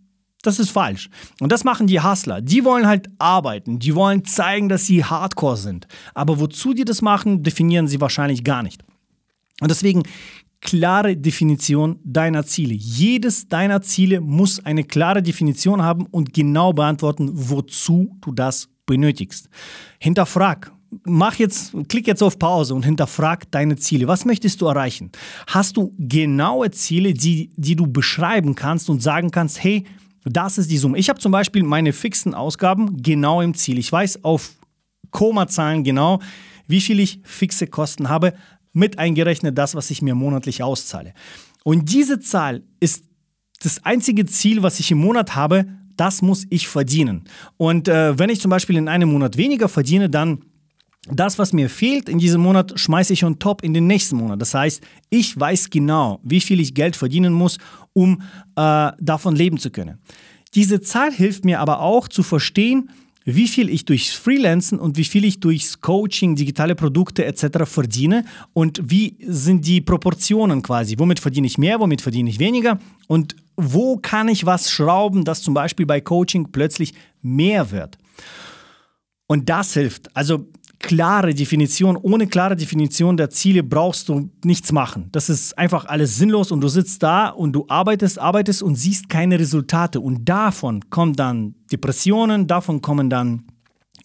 das 0.46 0.58
ist 0.58 0.70
falsch. 0.70 1.08
Und 1.40 1.50
das 1.50 1.64
machen 1.64 1.86
die 1.86 2.00
Hustler. 2.00 2.40
Die 2.40 2.64
wollen 2.64 2.86
halt 2.86 3.08
arbeiten. 3.18 3.78
Die 3.78 3.94
wollen 3.94 4.24
zeigen, 4.24 4.68
dass 4.68 4.86
sie 4.86 5.04
hardcore 5.04 5.56
sind. 5.56 5.86
Aber 6.14 6.38
wozu 6.38 6.74
die 6.74 6.84
das 6.84 7.02
machen, 7.02 7.42
definieren 7.42 7.88
sie 7.88 8.00
wahrscheinlich 8.00 8.44
gar 8.44 8.62
nicht. 8.62 8.84
Und 9.60 9.70
deswegen 9.70 10.02
klare 10.60 11.16
Definition 11.16 12.00
deiner 12.04 12.44
Ziele. 12.44 12.74
Jedes 12.74 13.48
deiner 13.48 13.82
Ziele 13.82 14.20
muss 14.20 14.64
eine 14.64 14.82
klare 14.82 15.22
Definition 15.22 15.82
haben 15.82 16.06
und 16.06 16.32
genau 16.32 16.72
beantworten, 16.72 17.30
wozu 17.32 18.16
du 18.20 18.32
das 18.32 18.68
benötigst. 18.86 19.48
Hinterfrag. 20.00 20.72
Mach 21.04 21.34
jetzt, 21.34 21.72
klick 21.88 22.06
jetzt 22.06 22.22
auf 22.22 22.38
Pause 22.38 22.74
und 22.74 22.84
hinterfrag 22.84 23.50
deine 23.50 23.76
Ziele. 23.76 24.06
Was 24.06 24.24
möchtest 24.24 24.60
du 24.60 24.66
erreichen? 24.66 25.10
Hast 25.48 25.76
du 25.76 25.92
genaue 25.98 26.70
Ziele, 26.70 27.14
die, 27.14 27.50
die 27.56 27.74
du 27.74 27.88
beschreiben 27.88 28.54
kannst 28.54 28.88
und 28.88 29.02
sagen 29.02 29.32
kannst, 29.32 29.62
hey, 29.62 29.84
das 30.24 30.58
ist 30.58 30.70
die 30.70 30.78
Summe. 30.78 30.98
Ich 30.98 31.08
habe 31.08 31.20
zum 31.20 31.32
Beispiel 31.32 31.62
meine 31.62 31.92
fixen 31.92 32.34
Ausgaben 32.34 33.02
genau 33.02 33.40
im 33.40 33.54
Ziel. 33.54 33.78
Ich 33.78 33.90
weiß 33.90 34.24
auf 34.24 34.52
Komazahlen 35.10 35.84
genau, 35.84 36.20
wie 36.66 36.80
viel 36.80 36.98
ich 36.98 37.20
fixe 37.24 37.66
Kosten 37.66 38.08
habe 38.08 38.34
mit 38.72 38.98
eingerechnet 38.98 39.56
das, 39.56 39.74
was 39.74 39.90
ich 39.90 40.02
mir 40.02 40.14
monatlich 40.14 40.62
auszahle. 40.62 41.14
Und 41.62 41.92
diese 41.92 42.18
Zahl 42.20 42.62
ist 42.80 43.04
das 43.62 43.84
einzige 43.84 44.26
Ziel, 44.26 44.62
was 44.62 44.80
ich 44.80 44.90
im 44.90 44.98
Monat 44.98 45.34
habe, 45.34 45.66
das 45.96 46.22
muss 46.22 46.46
ich 46.50 46.66
verdienen. 46.68 47.24
Und 47.56 47.88
äh, 47.88 48.18
wenn 48.18 48.30
ich 48.30 48.40
zum 48.40 48.50
Beispiel 48.50 48.76
in 48.76 48.88
einem 48.88 49.12
Monat 49.12 49.36
weniger 49.36 49.68
verdiene, 49.68 50.10
dann 50.10 50.44
das, 51.10 51.38
was 51.38 51.52
mir 51.52 51.68
fehlt 51.68 52.08
in 52.08 52.18
diesem 52.18 52.40
Monat, 52.40 52.72
schmeiße 52.78 53.12
ich 53.12 53.24
on 53.24 53.38
top 53.38 53.62
in 53.62 53.74
den 53.74 53.86
nächsten 53.86 54.16
Monat. 54.16 54.40
Das 54.40 54.54
heißt, 54.54 54.82
ich 55.10 55.38
weiß 55.38 55.70
genau, 55.70 56.20
wie 56.22 56.40
viel 56.40 56.60
ich 56.60 56.74
Geld 56.74 56.96
verdienen 56.96 57.32
muss, 57.32 57.58
um 57.92 58.22
äh, 58.56 58.92
davon 58.98 59.36
leben 59.36 59.58
zu 59.58 59.70
können. 59.70 59.98
Diese 60.54 60.80
Zahl 60.80 61.12
hilft 61.12 61.44
mir 61.44 61.60
aber 61.60 61.80
auch 61.80 62.08
zu 62.08 62.22
verstehen, 62.22 62.90
wie 63.24 63.48
viel 63.48 63.70
ich 63.70 63.84
durchs 63.86 64.12
Freelancen 64.12 64.78
und 64.78 64.96
wie 64.96 65.04
viel 65.04 65.24
ich 65.24 65.40
durchs 65.40 65.80
Coaching, 65.80 66.36
digitale 66.36 66.74
Produkte 66.74 67.24
etc. 67.24 67.64
verdiene 67.64 68.24
und 68.52 68.80
wie 68.84 69.16
sind 69.26 69.66
die 69.66 69.80
Proportionen 69.80 70.62
quasi. 70.62 70.98
Womit 70.98 71.20
verdiene 71.20 71.46
ich 71.46 71.58
mehr, 71.58 71.80
womit 71.80 72.02
verdiene 72.02 72.28
ich 72.28 72.38
weniger 72.38 72.78
und 73.06 73.34
wo 73.56 73.96
kann 73.96 74.28
ich 74.28 74.44
was 74.46 74.70
schrauben, 74.70 75.24
dass 75.24 75.42
zum 75.42 75.54
Beispiel 75.54 75.86
bei 75.86 76.00
Coaching 76.00 76.48
plötzlich 76.52 76.92
mehr 77.22 77.70
wird. 77.70 77.98
Und 79.26 79.48
das 79.48 79.72
hilft. 79.72 80.14
Also 80.14 80.46
klare 80.84 81.32
Definition, 81.32 81.96
ohne 81.96 82.26
klare 82.26 82.56
Definition 82.56 83.16
der 83.16 83.30
Ziele 83.30 83.62
brauchst 83.62 84.08
du 84.08 84.30
nichts 84.44 84.70
machen. 84.70 85.08
Das 85.12 85.30
ist 85.30 85.56
einfach 85.56 85.86
alles 85.86 86.16
sinnlos 86.16 86.52
und 86.52 86.60
du 86.60 86.68
sitzt 86.68 87.02
da 87.02 87.28
und 87.28 87.52
du 87.52 87.64
arbeitest, 87.68 88.18
arbeitest 88.18 88.62
und 88.62 88.76
siehst 88.76 89.08
keine 89.08 89.38
Resultate. 89.38 89.98
Und 90.00 90.28
davon 90.28 90.90
kommen 90.90 91.14
dann 91.14 91.54
Depressionen, 91.72 92.46
davon 92.46 92.82
kommen 92.82 93.08
dann 93.08 93.44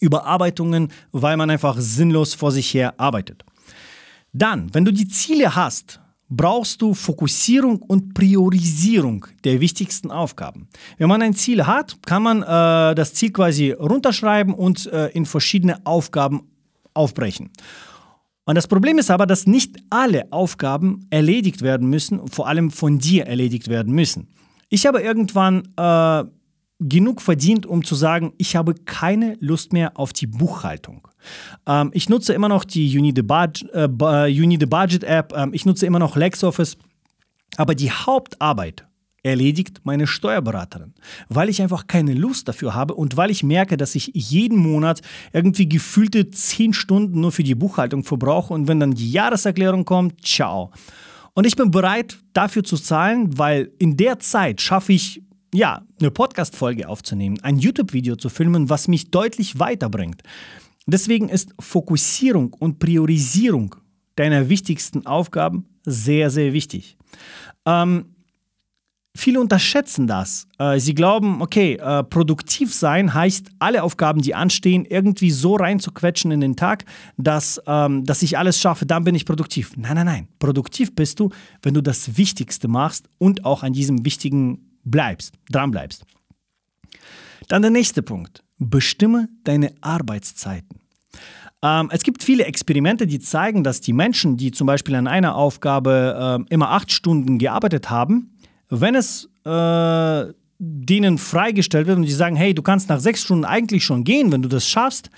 Überarbeitungen, 0.00 0.88
weil 1.12 1.36
man 1.36 1.50
einfach 1.50 1.76
sinnlos 1.78 2.32
vor 2.32 2.50
sich 2.50 2.72
her 2.72 2.94
arbeitet. 2.98 3.44
Dann, 4.32 4.72
wenn 4.72 4.86
du 4.86 4.92
die 4.92 5.08
Ziele 5.08 5.54
hast, 5.54 6.00
brauchst 6.30 6.80
du 6.80 6.94
Fokussierung 6.94 7.82
und 7.82 8.14
Priorisierung 8.14 9.26
der 9.44 9.60
wichtigsten 9.60 10.10
Aufgaben. 10.10 10.68
Wenn 10.96 11.08
man 11.08 11.20
ein 11.20 11.34
Ziel 11.34 11.66
hat, 11.66 11.98
kann 12.06 12.22
man 12.22 12.42
äh, 12.42 12.94
das 12.94 13.12
Ziel 13.12 13.32
quasi 13.32 13.72
runterschreiben 13.72 14.54
und 14.54 14.86
äh, 14.86 15.08
in 15.08 15.26
verschiedene 15.26 15.84
Aufgaben 15.84 16.49
aufbrechen. 16.94 17.50
Und 18.44 18.54
das 18.56 18.66
Problem 18.66 18.98
ist 18.98 19.10
aber, 19.10 19.26
dass 19.26 19.46
nicht 19.46 19.76
alle 19.90 20.32
Aufgaben 20.32 21.06
erledigt 21.10 21.62
werden 21.62 21.88
müssen, 21.88 22.26
vor 22.28 22.48
allem 22.48 22.70
von 22.70 22.98
dir 22.98 23.26
erledigt 23.26 23.68
werden 23.68 23.94
müssen. 23.94 24.28
Ich 24.68 24.86
habe 24.86 25.00
irgendwann 25.00 25.68
äh, 25.76 26.24
genug 26.80 27.20
verdient, 27.20 27.66
um 27.66 27.84
zu 27.84 27.94
sagen, 27.94 28.32
ich 28.38 28.56
habe 28.56 28.74
keine 28.74 29.36
Lust 29.40 29.72
mehr 29.72 29.98
auf 29.98 30.12
die 30.12 30.26
Buchhaltung. 30.26 31.06
Ähm, 31.66 31.90
ich 31.92 32.08
nutze 32.08 32.32
immer 32.32 32.48
noch 32.48 32.64
die 32.64 32.88
You 32.88 33.02
Need 33.02 33.18
a 33.18 33.22
Budget, 33.22 35.04
App, 35.04 35.32
ähm, 35.36 35.50
ich 35.52 35.66
nutze 35.66 35.86
immer 35.86 35.98
noch 35.98 36.16
LexOffice, 36.16 36.76
aber 37.56 37.74
die 37.74 37.90
Hauptarbeit 37.90 38.86
erledigt 39.22 39.80
meine 39.84 40.06
Steuerberaterin, 40.06 40.94
weil 41.28 41.48
ich 41.48 41.60
einfach 41.62 41.86
keine 41.86 42.14
Lust 42.14 42.48
dafür 42.48 42.74
habe 42.74 42.94
und 42.94 43.16
weil 43.16 43.30
ich 43.30 43.42
merke, 43.42 43.76
dass 43.76 43.94
ich 43.94 44.10
jeden 44.14 44.58
Monat 44.58 45.02
irgendwie 45.32 45.68
gefühlte 45.68 46.30
10 46.30 46.72
Stunden 46.72 47.20
nur 47.20 47.32
für 47.32 47.42
die 47.42 47.54
Buchhaltung 47.54 48.04
verbrauche 48.04 48.54
und 48.54 48.68
wenn 48.68 48.80
dann 48.80 48.94
die 48.94 49.10
Jahreserklärung 49.10 49.84
kommt, 49.84 50.26
ciao. 50.26 50.70
Und 51.34 51.46
ich 51.46 51.56
bin 51.56 51.70
bereit 51.70 52.18
dafür 52.32 52.64
zu 52.64 52.76
zahlen, 52.76 53.38
weil 53.38 53.72
in 53.78 53.96
der 53.96 54.18
Zeit 54.18 54.60
schaffe 54.60 54.92
ich 54.92 55.22
ja, 55.52 55.82
eine 55.98 56.10
Podcast-Folge 56.10 56.88
aufzunehmen, 56.88 57.38
ein 57.42 57.58
YouTube-Video 57.58 58.16
zu 58.16 58.28
filmen, 58.28 58.70
was 58.70 58.88
mich 58.88 59.10
deutlich 59.10 59.58
weiterbringt. 59.58 60.22
Deswegen 60.86 61.28
ist 61.28 61.54
Fokussierung 61.58 62.54
und 62.54 62.78
Priorisierung 62.78 63.74
deiner 64.16 64.48
wichtigsten 64.48 65.06
Aufgaben 65.06 65.66
sehr, 65.84 66.30
sehr 66.30 66.52
wichtig. 66.52 66.96
Ähm, 67.66 68.06
Viele 69.16 69.40
unterschätzen 69.40 70.06
das. 70.06 70.46
Äh, 70.58 70.78
sie 70.78 70.94
glauben, 70.94 71.42
okay, 71.42 71.74
äh, 71.74 72.04
produktiv 72.04 72.72
sein 72.72 73.12
heißt, 73.12 73.50
alle 73.58 73.82
Aufgaben, 73.82 74.22
die 74.22 74.36
anstehen, 74.36 74.84
irgendwie 74.84 75.32
so 75.32 75.56
reinzuquetschen 75.56 76.30
in 76.30 76.40
den 76.40 76.54
Tag, 76.54 76.84
dass, 77.16 77.60
ähm, 77.66 78.04
dass 78.04 78.22
ich 78.22 78.38
alles 78.38 78.60
schaffe, 78.60 78.86
dann 78.86 79.02
bin 79.02 79.16
ich 79.16 79.26
produktiv. 79.26 79.72
Nein, 79.76 79.96
nein, 79.96 80.06
nein. 80.06 80.28
Produktiv 80.38 80.94
bist 80.94 81.18
du, 81.18 81.30
wenn 81.62 81.74
du 81.74 81.82
das 81.82 82.16
Wichtigste 82.16 82.68
machst 82.68 83.08
und 83.18 83.44
auch 83.44 83.64
an 83.64 83.72
diesem 83.72 84.04
Wichtigen 84.04 84.70
bleibst, 84.84 85.34
dran 85.50 85.72
bleibst. 85.72 86.04
Dann 87.48 87.62
der 87.62 87.72
nächste 87.72 88.02
Punkt. 88.02 88.44
Bestimme 88.58 89.28
deine 89.42 89.74
Arbeitszeiten. 89.80 90.78
Ähm, 91.62 91.88
es 91.90 92.04
gibt 92.04 92.22
viele 92.22 92.44
Experimente, 92.44 93.08
die 93.08 93.18
zeigen, 93.18 93.64
dass 93.64 93.80
die 93.80 93.92
Menschen, 93.92 94.36
die 94.36 94.52
zum 94.52 94.68
Beispiel 94.68 94.94
an 94.94 95.08
einer 95.08 95.34
Aufgabe 95.34 96.46
äh, 96.48 96.54
immer 96.54 96.70
acht 96.70 96.92
Stunden 96.92 97.38
gearbeitet 97.38 97.90
haben, 97.90 98.36
wenn 98.70 98.94
es 98.94 99.28
äh, 99.44 100.32
denen 100.58 101.18
freigestellt 101.18 101.86
wird 101.86 101.98
und 101.98 102.04
die 102.04 102.12
sagen, 102.12 102.36
hey, 102.36 102.54
du 102.54 102.62
kannst 102.62 102.88
nach 102.88 103.00
sechs 103.00 103.22
Stunden 103.22 103.44
eigentlich 103.44 103.84
schon 103.84 104.04
gehen, 104.04 104.30
wenn 104.32 104.42
du 104.42 104.48
das 104.48 104.66
schaffst, 104.66 105.10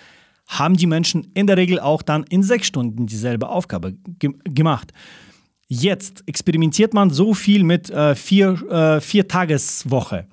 haben 0.47 0.77
die 0.77 0.87
Menschen 0.87 1.31
in 1.35 1.47
der 1.47 1.57
Regel 1.57 1.81
auch 1.81 2.03
dann 2.03 2.25
in 2.25 2.43
sechs 2.43 2.67
Stunden 2.67 3.07
dieselbe 3.07 3.49
Aufgabe 3.49 3.95
ge 4.19 4.33
gemacht. 4.45 4.93
Jetzt 5.69 6.23
experimentiert 6.27 6.93
man 6.93 7.11
so 7.11 7.33
viel 7.33 7.65
mit 7.65 7.89
äh, 7.91 8.15
vier, 8.15 8.61
äh, 8.71 9.01
vier 9.01 9.27
Tageswoche. 9.27 10.27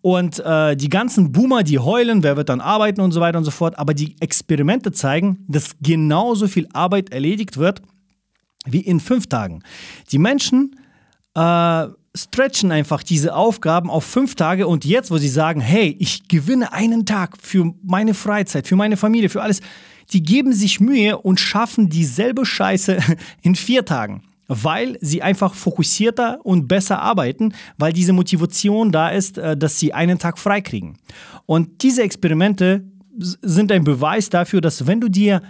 Und 0.00 0.38
äh, 0.40 0.76
die 0.76 0.88
ganzen 0.88 1.32
Boomer, 1.32 1.62
die 1.62 1.78
heulen, 1.78 2.22
wer 2.22 2.36
wird 2.36 2.48
dann 2.48 2.60
arbeiten 2.60 3.00
und 3.00 3.12
so 3.12 3.20
weiter 3.20 3.38
und 3.38 3.44
so 3.44 3.50
fort. 3.50 3.78
Aber 3.78 3.92
die 3.92 4.16
Experimente 4.20 4.92
zeigen, 4.92 5.44
dass 5.48 5.76
genauso 5.82 6.48
viel 6.48 6.66
Arbeit 6.72 7.10
erledigt 7.12 7.58
wird 7.58 7.82
wie 8.64 8.80
in 8.80 9.00
fünf 9.00 9.26
Tagen. 9.26 9.62
Die 10.12 10.18
Menschen 10.18 10.76
äh, 11.34 11.86
stretchen 12.16 12.72
einfach 12.72 13.02
diese 13.02 13.34
Aufgaben 13.34 13.90
auf 13.90 14.04
fünf 14.04 14.34
Tage 14.34 14.66
und 14.66 14.84
jetzt, 14.84 15.10
wo 15.10 15.18
sie 15.18 15.28
sagen, 15.28 15.60
hey, 15.60 15.96
ich 15.98 16.28
gewinne 16.28 16.72
einen 16.72 17.06
Tag 17.06 17.36
für 17.40 17.74
meine 17.82 18.14
Freizeit, 18.14 18.66
für 18.66 18.76
meine 18.76 18.96
Familie, 18.96 19.28
für 19.28 19.42
alles, 19.42 19.60
die 20.12 20.22
geben 20.22 20.52
sich 20.52 20.80
Mühe 20.80 21.18
und 21.18 21.40
schaffen 21.40 21.88
dieselbe 21.88 22.46
Scheiße 22.46 22.98
in 23.42 23.54
vier 23.54 23.84
Tagen, 23.84 24.22
weil 24.48 24.96
sie 25.00 25.22
einfach 25.22 25.54
fokussierter 25.54 26.40
und 26.44 26.68
besser 26.68 27.00
arbeiten, 27.00 27.52
weil 27.76 27.92
diese 27.92 28.12
Motivation 28.12 28.92
da 28.92 29.10
ist, 29.10 29.38
äh, 29.38 29.56
dass 29.56 29.78
sie 29.78 29.92
einen 29.92 30.18
Tag 30.18 30.38
frei 30.38 30.60
kriegen. 30.60 30.98
Und 31.44 31.82
diese 31.82 32.02
Experimente 32.02 32.84
sind 33.18 33.72
ein 33.72 33.84
Beweis 33.84 34.30
dafür, 34.30 34.60
dass 34.60 34.86
wenn 34.86 35.00
du 35.00 35.08
dir 35.08 35.42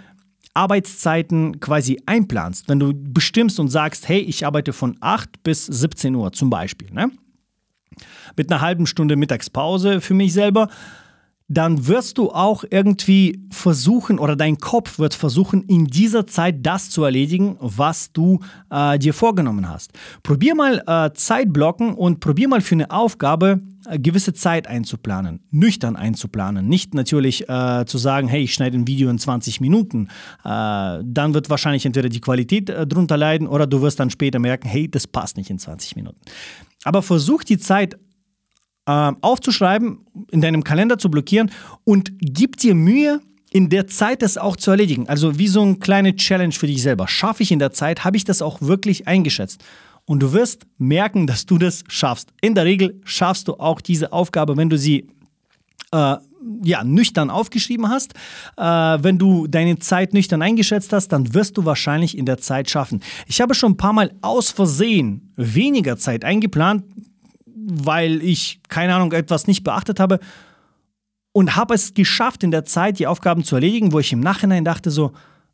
Arbeitszeiten 0.57 1.59
quasi 1.59 2.01
einplanst, 2.05 2.67
wenn 2.67 2.79
du 2.79 2.91
bestimmst 2.93 3.59
und 3.59 3.69
sagst, 3.69 4.09
hey, 4.09 4.19
ich 4.19 4.45
arbeite 4.45 4.73
von 4.73 4.97
8 4.99 5.43
bis 5.43 5.65
17 5.65 6.15
Uhr 6.15 6.33
zum 6.33 6.49
Beispiel, 6.49 6.91
ne? 6.91 7.11
mit 8.35 8.51
einer 8.51 8.61
halben 8.61 8.87
Stunde 8.87 9.15
Mittagspause 9.15 10.01
für 10.01 10.13
mich 10.13 10.33
selber, 10.33 10.67
dann 11.49 11.87
wirst 11.87 12.17
du 12.17 12.31
auch 12.31 12.65
irgendwie 12.69 13.39
versuchen 13.51 14.19
oder 14.19 14.35
dein 14.35 14.57
Kopf 14.57 14.99
wird 14.99 15.13
versuchen, 15.13 15.63
in 15.63 15.85
dieser 15.85 16.27
Zeit 16.27 16.65
das 16.65 16.89
zu 16.89 17.03
erledigen, 17.03 17.55
was 17.59 18.11
du 18.11 18.39
äh, 18.69 18.99
dir 18.99 19.13
vorgenommen 19.13 19.69
hast. 19.69 19.93
Probier 20.23 20.55
mal 20.55 20.83
äh, 20.85 21.13
Zeit 21.13 21.47
und 21.57 22.19
probier 22.19 22.49
mal 22.49 22.61
für 22.61 22.75
eine 22.75 22.91
Aufgabe 22.91 23.61
gewisse 23.95 24.33
Zeit 24.33 24.67
einzuplanen, 24.67 25.41
nüchtern 25.51 25.95
einzuplanen. 25.95 26.67
Nicht 26.67 26.93
natürlich 26.93 27.47
äh, 27.47 27.85
zu 27.85 27.97
sagen, 27.97 28.27
hey, 28.27 28.43
ich 28.43 28.53
schneide 28.53 28.77
ein 28.77 28.87
Video 28.87 29.09
in 29.09 29.19
20 29.19 29.61
Minuten. 29.61 30.09
Äh, 30.43 30.99
dann 31.03 31.33
wird 31.33 31.49
wahrscheinlich 31.49 31.85
entweder 31.85 32.09
die 32.09 32.21
Qualität 32.21 32.69
äh, 32.69 32.85
drunter 32.85 33.17
leiden 33.17 33.47
oder 33.47 33.67
du 33.67 33.81
wirst 33.81 33.99
dann 33.99 34.09
später 34.09 34.39
merken, 34.39 34.67
hey, 34.67 34.89
das 34.89 35.07
passt 35.07 35.37
nicht 35.37 35.49
in 35.49 35.59
20 35.59 35.95
Minuten. 35.95 36.19
Aber 36.83 37.01
versuch 37.01 37.43
die 37.43 37.57
Zeit 37.57 37.95
äh, 38.85 39.11
aufzuschreiben, 39.21 40.05
in 40.31 40.41
deinem 40.41 40.63
Kalender 40.63 40.97
zu 40.97 41.09
blockieren 41.09 41.51
und 41.83 42.11
gib 42.19 42.57
dir 42.57 42.75
Mühe, 42.75 43.21
in 43.51 43.69
der 43.69 43.87
Zeit 43.87 44.21
das 44.21 44.37
auch 44.37 44.57
zu 44.57 44.71
erledigen. 44.71 45.07
Also 45.07 45.39
wie 45.39 45.47
so 45.47 45.61
eine 45.61 45.75
kleine 45.75 46.15
Challenge 46.15 46.53
für 46.53 46.67
dich 46.67 46.81
selber. 46.81 47.07
Schaffe 47.07 47.43
ich 47.43 47.51
in 47.51 47.59
der 47.59 47.71
Zeit? 47.71 48.03
Habe 48.03 48.17
ich 48.17 48.25
das 48.25 48.41
auch 48.41 48.61
wirklich 48.61 49.07
eingeschätzt? 49.07 49.63
Und 50.07 50.21
du 50.21 50.31
wirst 50.31 50.65
merken, 50.77 51.27
dass 51.27 51.45
du 51.45 51.57
das 51.57 51.83
schaffst. 51.89 52.31
In 52.41 52.55
der 52.55 52.63
Regel 52.63 53.01
schaffst 53.03 53.49
du 53.49 53.55
auch 53.55 53.81
diese 53.81 54.13
Aufgabe, 54.13 54.55
wenn 54.55 54.69
du 54.69 54.77
sie 54.77 55.09
äh, 55.91 56.15
ja, 56.63 56.83
nüchtern 56.85 57.29
aufgeschrieben 57.29 57.89
hast. 57.89 58.13
Äh, 58.55 58.63
wenn 58.63 59.17
du 59.17 59.47
deine 59.47 59.79
Zeit 59.79 60.13
nüchtern 60.13 60.41
eingeschätzt 60.41 60.93
hast, 60.93 61.09
dann 61.09 61.33
wirst 61.33 61.57
du 61.57 61.65
wahrscheinlich 61.65 62.17
in 62.17 62.25
der 62.25 62.37
Zeit 62.37 62.69
schaffen. 62.69 63.01
Ich 63.27 63.41
habe 63.41 63.53
schon 63.53 63.73
ein 63.73 63.77
paar 63.77 63.91
Mal 63.91 64.13
aus 64.21 64.49
Versehen 64.49 65.33
weniger 65.35 65.97
Zeit 65.97 66.23
eingeplant, 66.23 66.85
weil 67.45 68.23
ich, 68.23 68.61
keine 68.69 68.95
Ahnung, 68.95 69.11
etwas 69.11 69.45
nicht 69.45 69.65
beachtet 69.65 69.99
habe 69.99 70.19
und 71.33 71.57
habe 71.57 71.73
es 71.73 71.93
geschafft, 71.93 72.43
in 72.43 72.51
der 72.51 72.63
Zeit 72.63 72.97
die 72.97 73.07
Aufgaben 73.07 73.43
zu 73.43 73.55
erledigen, 73.55 73.91
wo 73.91 73.99
ich 73.99 74.13
im 74.13 74.21
Nachhinein 74.21 74.63
dachte 74.63 74.89
so, 74.89 75.11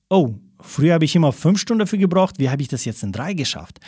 oh, 0.10 0.36
früher 0.62 0.94
habe 0.94 1.06
ich 1.06 1.16
immer 1.16 1.32
fünf 1.32 1.60
Stunden 1.60 1.80
dafür 1.80 1.98
gebraucht, 1.98 2.36
wie 2.38 2.52
habe 2.52 2.62
ich 2.62 2.68
das 2.68 2.86
jetzt 2.86 3.02
in 3.02 3.12
drei 3.12 3.34
geschafft? 3.34 3.80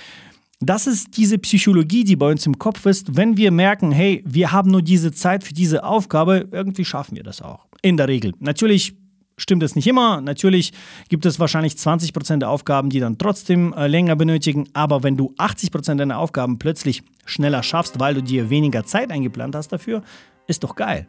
Das 0.62 0.88
ist 0.88 1.18
diese 1.18 1.38
Psychologie, 1.38 2.04
die 2.04 2.16
bei 2.16 2.32
uns 2.32 2.46
im 2.46 2.58
Kopf 2.58 2.86
ist. 2.86 3.18
Wenn 3.18 3.38
wir 3.38 3.52
merken, 3.52 3.92
hey, 3.92 4.24
wir 4.26 4.52
haben 4.52 4.72
nur 4.72 4.82
diese 4.82 5.12
Zeit 5.12 5.44
für 5.44 5.54
diese 5.54 5.84
Aufgabe, 5.84 6.48
irgendwie 6.52 6.86
schaffen 6.86 7.16
wir 7.16 7.24
das 7.24 7.42
auch. 7.42 7.66
In 7.82 7.98
der 7.98 8.08
Regel. 8.08 8.34
Natürlich 8.40 8.96
stimmt 9.38 9.64
es 9.64 9.76
nicht 9.76 9.88
immer. 9.88 10.22
Natürlich 10.22 10.72
gibt 11.10 11.26
es 11.26 11.40
wahrscheinlich 11.40 11.74
20% 11.74 12.38
der 12.38 12.50
Aufgaben, 12.50 12.90
die 12.90 13.00
dann 13.00 13.18
trotzdem 13.18 13.74
äh, 13.74 13.88
länger 13.88 14.16
benötigen. 14.16 14.70
Aber 14.74 15.04
wenn 15.04 15.18
du 15.18 15.34
80% 15.38 15.96
deiner 15.96 16.20
Aufgaben 16.20 16.58
plötzlich 16.58 17.04
schneller 17.26 17.62
schaffst, 17.62 18.00
weil 18.00 18.14
du 18.14 18.24
dir 18.24 18.50
weniger 18.50 18.86
Zeit 18.86 19.12
eingeplant 19.12 19.56
hast 19.56 19.70
dafür, 19.70 20.04
ist 20.48 20.64
doch 20.64 20.76
geil. 20.76 21.08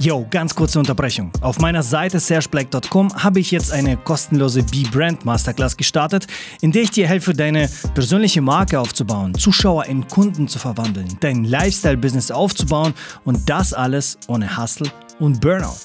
Yo, 0.00 0.24
ganz 0.30 0.54
kurze 0.54 0.78
Unterbrechung. 0.78 1.32
Auf 1.40 1.58
meiner 1.58 1.82
Seite 1.82 2.20
sergeblack.com 2.20 3.12
habe 3.24 3.40
ich 3.40 3.50
jetzt 3.50 3.72
eine 3.72 3.96
kostenlose 3.96 4.62
B-Brand 4.62 5.24
Masterclass 5.24 5.76
gestartet, 5.76 6.28
in 6.60 6.70
der 6.70 6.82
ich 6.82 6.92
dir 6.92 7.08
helfe, 7.08 7.32
deine 7.32 7.68
persönliche 7.94 8.40
Marke 8.40 8.78
aufzubauen, 8.78 9.34
Zuschauer 9.34 9.86
in 9.86 10.06
Kunden 10.06 10.46
zu 10.46 10.60
verwandeln, 10.60 11.16
dein 11.18 11.42
Lifestyle-Business 11.42 12.30
aufzubauen 12.30 12.94
und 13.24 13.50
das 13.50 13.72
alles 13.72 14.18
ohne 14.28 14.56
Hustle 14.56 14.88
und 15.20 15.40
Burnout. 15.40 15.78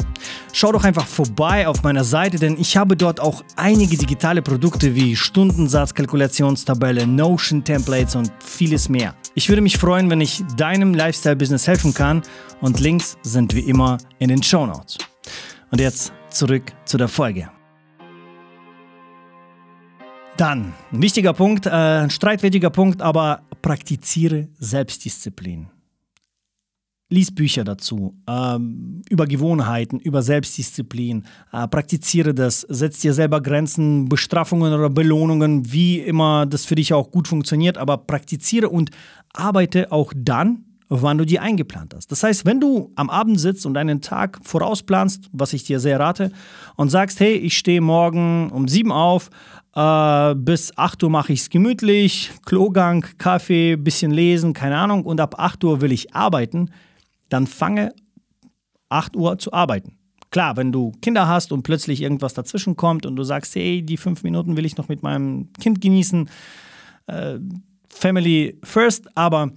Schau 0.52 0.72
doch 0.72 0.84
einfach 0.84 1.08
vorbei 1.08 1.68
auf 1.68 1.84
meiner 1.84 2.04
Seite, 2.04 2.38
denn 2.38 2.58
ich 2.60 2.78
habe 2.78 2.96
dort 2.96 3.20
auch 3.20 3.44
einige 3.56 3.98
digitale 3.98 4.42
Produkte 4.42 4.96
wie 4.96 5.16
Stundensatz, 5.16 5.94
Kalkulationstabelle, 5.94 7.08
Notion 7.08 7.64
Templates 7.64 8.16
und 8.16 8.32
vieles 8.40 8.90
mehr. 8.90 9.16
Ich 9.36 9.50
würde 9.50 9.62
mich 9.62 9.78
freuen, 9.78 10.10
wenn 10.10 10.22
ich 10.22 10.44
deinem 10.58 10.94
Lifestyle-Business 10.94 11.68
helfen 11.68 11.94
kann 11.94 12.22
und 12.62 12.80
Links 12.80 13.18
sind 13.24 13.56
wie 13.56 13.62
immer 13.62 13.98
in 14.20 14.30
den 14.30 14.44
Show 14.44 14.66
Notes. 14.66 14.98
Und 15.72 15.82
jetzt 15.82 16.14
zurück 16.30 16.72
zu 16.86 16.98
der 16.98 17.08
Folge. 17.08 17.50
Dann, 20.38 20.74
ein 20.92 21.02
wichtiger 21.02 21.34
Punkt, 21.34 21.66
äh, 21.66 21.70
ein 21.70 22.10
streitwürdiger 22.10 22.70
Punkt, 22.70 23.02
aber 23.02 23.42
praktiziere 23.62 24.48
Selbstdisziplin. 24.60 25.73
Lies 27.14 27.32
Bücher 27.32 27.64
dazu, 27.64 28.16
ähm, 28.28 29.04
über 29.08 29.28
Gewohnheiten, 29.28 30.00
über 30.00 30.24
Selbstdisziplin. 30.24 31.26
Äh, 31.52 31.68
praktiziere 31.68 32.34
das, 32.34 32.62
setz 32.62 33.02
dir 33.02 33.14
selber 33.14 33.40
Grenzen, 33.40 34.10
Bestrafungen 34.10 34.74
oder 34.74 34.90
Belohnungen, 34.90 35.72
wie 35.72 36.00
immer 36.00 36.48
das 36.48 36.66
für 36.66 36.74
dich 36.74 36.92
auch 36.92 37.12
gut 37.12 37.28
funktioniert, 37.28 37.78
aber 37.78 37.98
praktiziere 37.98 38.68
und 38.70 38.90
arbeite 39.32 39.92
auch 39.92 40.12
dann, 40.16 40.66
wann 40.90 41.20
du 41.20 41.26
dir 41.26 41.44
eingeplant 41.44 41.94
hast. 41.96 42.12
Das 42.12 42.24
heißt, 42.24 42.48
wenn 42.48 42.60
du 42.60 42.92
am 42.96 43.12
Abend 43.12 43.40
sitzt 43.40 43.68
und 43.68 43.78
einen 43.78 44.02
Tag 44.02 44.40
vorausplanst, 44.42 45.30
was 45.32 45.54
ich 45.54 45.64
dir 45.64 45.80
sehr 45.80 46.00
rate, 46.00 46.32
und 46.78 46.90
sagst, 46.90 47.20
hey, 47.20 47.36
ich 47.36 47.60
stehe 47.60 47.82
morgen 47.82 48.50
um 48.50 48.68
sieben 48.68 48.92
auf, 48.92 49.30
äh, 49.76 50.34
bis 50.34 50.76
8 50.80 51.04
Uhr 51.04 51.12
mache 51.12 51.34
ich 51.34 51.42
es 51.42 51.50
gemütlich, 51.52 52.32
Klogang, 52.44 53.06
Kaffee, 53.20 53.76
bisschen 53.76 54.12
lesen, 54.12 54.54
keine 54.54 54.78
Ahnung, 54.78 55.04
und 55.04 55.22
ab 55.22 55.36
8 55.38 55.64
Uhr 55.64 55.82
will 55.82 55.92
ich 55.92 56.16
arbeiten, 56.16 56.72
dann 57.34 57.48
fange 57.48 57.94
8 58.90 59.16
Uhr 59.16 59.38
zu 59.40 59.52
arbeiten. 59.54 59.98
Klar, 60.30 60.56
wenn 60.58 60.72
du 60.72 60.92
Kinder 61.02 61.28
hast 61.28 61.52
und 61.52 61.64
plötzlich 61.64 62.02
irgendwas 62.02 62.34
dazwischen 62.34 62.76
kommt 62.76 63.06
und 63.06 63.16
du 63.16 63.24
sagst, 63.24 63.56
hey, 63.56 63.84
die 63.84 63.98
fünf 63.98 64.24
Minuten 64.24 64.56
will 64.58 64.66
ich 64.66 64.78
noch 64.78 64.88
mit 64.88 65.04
meinem 65.04 65.52
Kind 65.60 65.82
genießen, 65.82 66.30
äh, 67.08 67.40
Family 67.90 68.60
first, 68.64 69.16
aber 69.16 69.52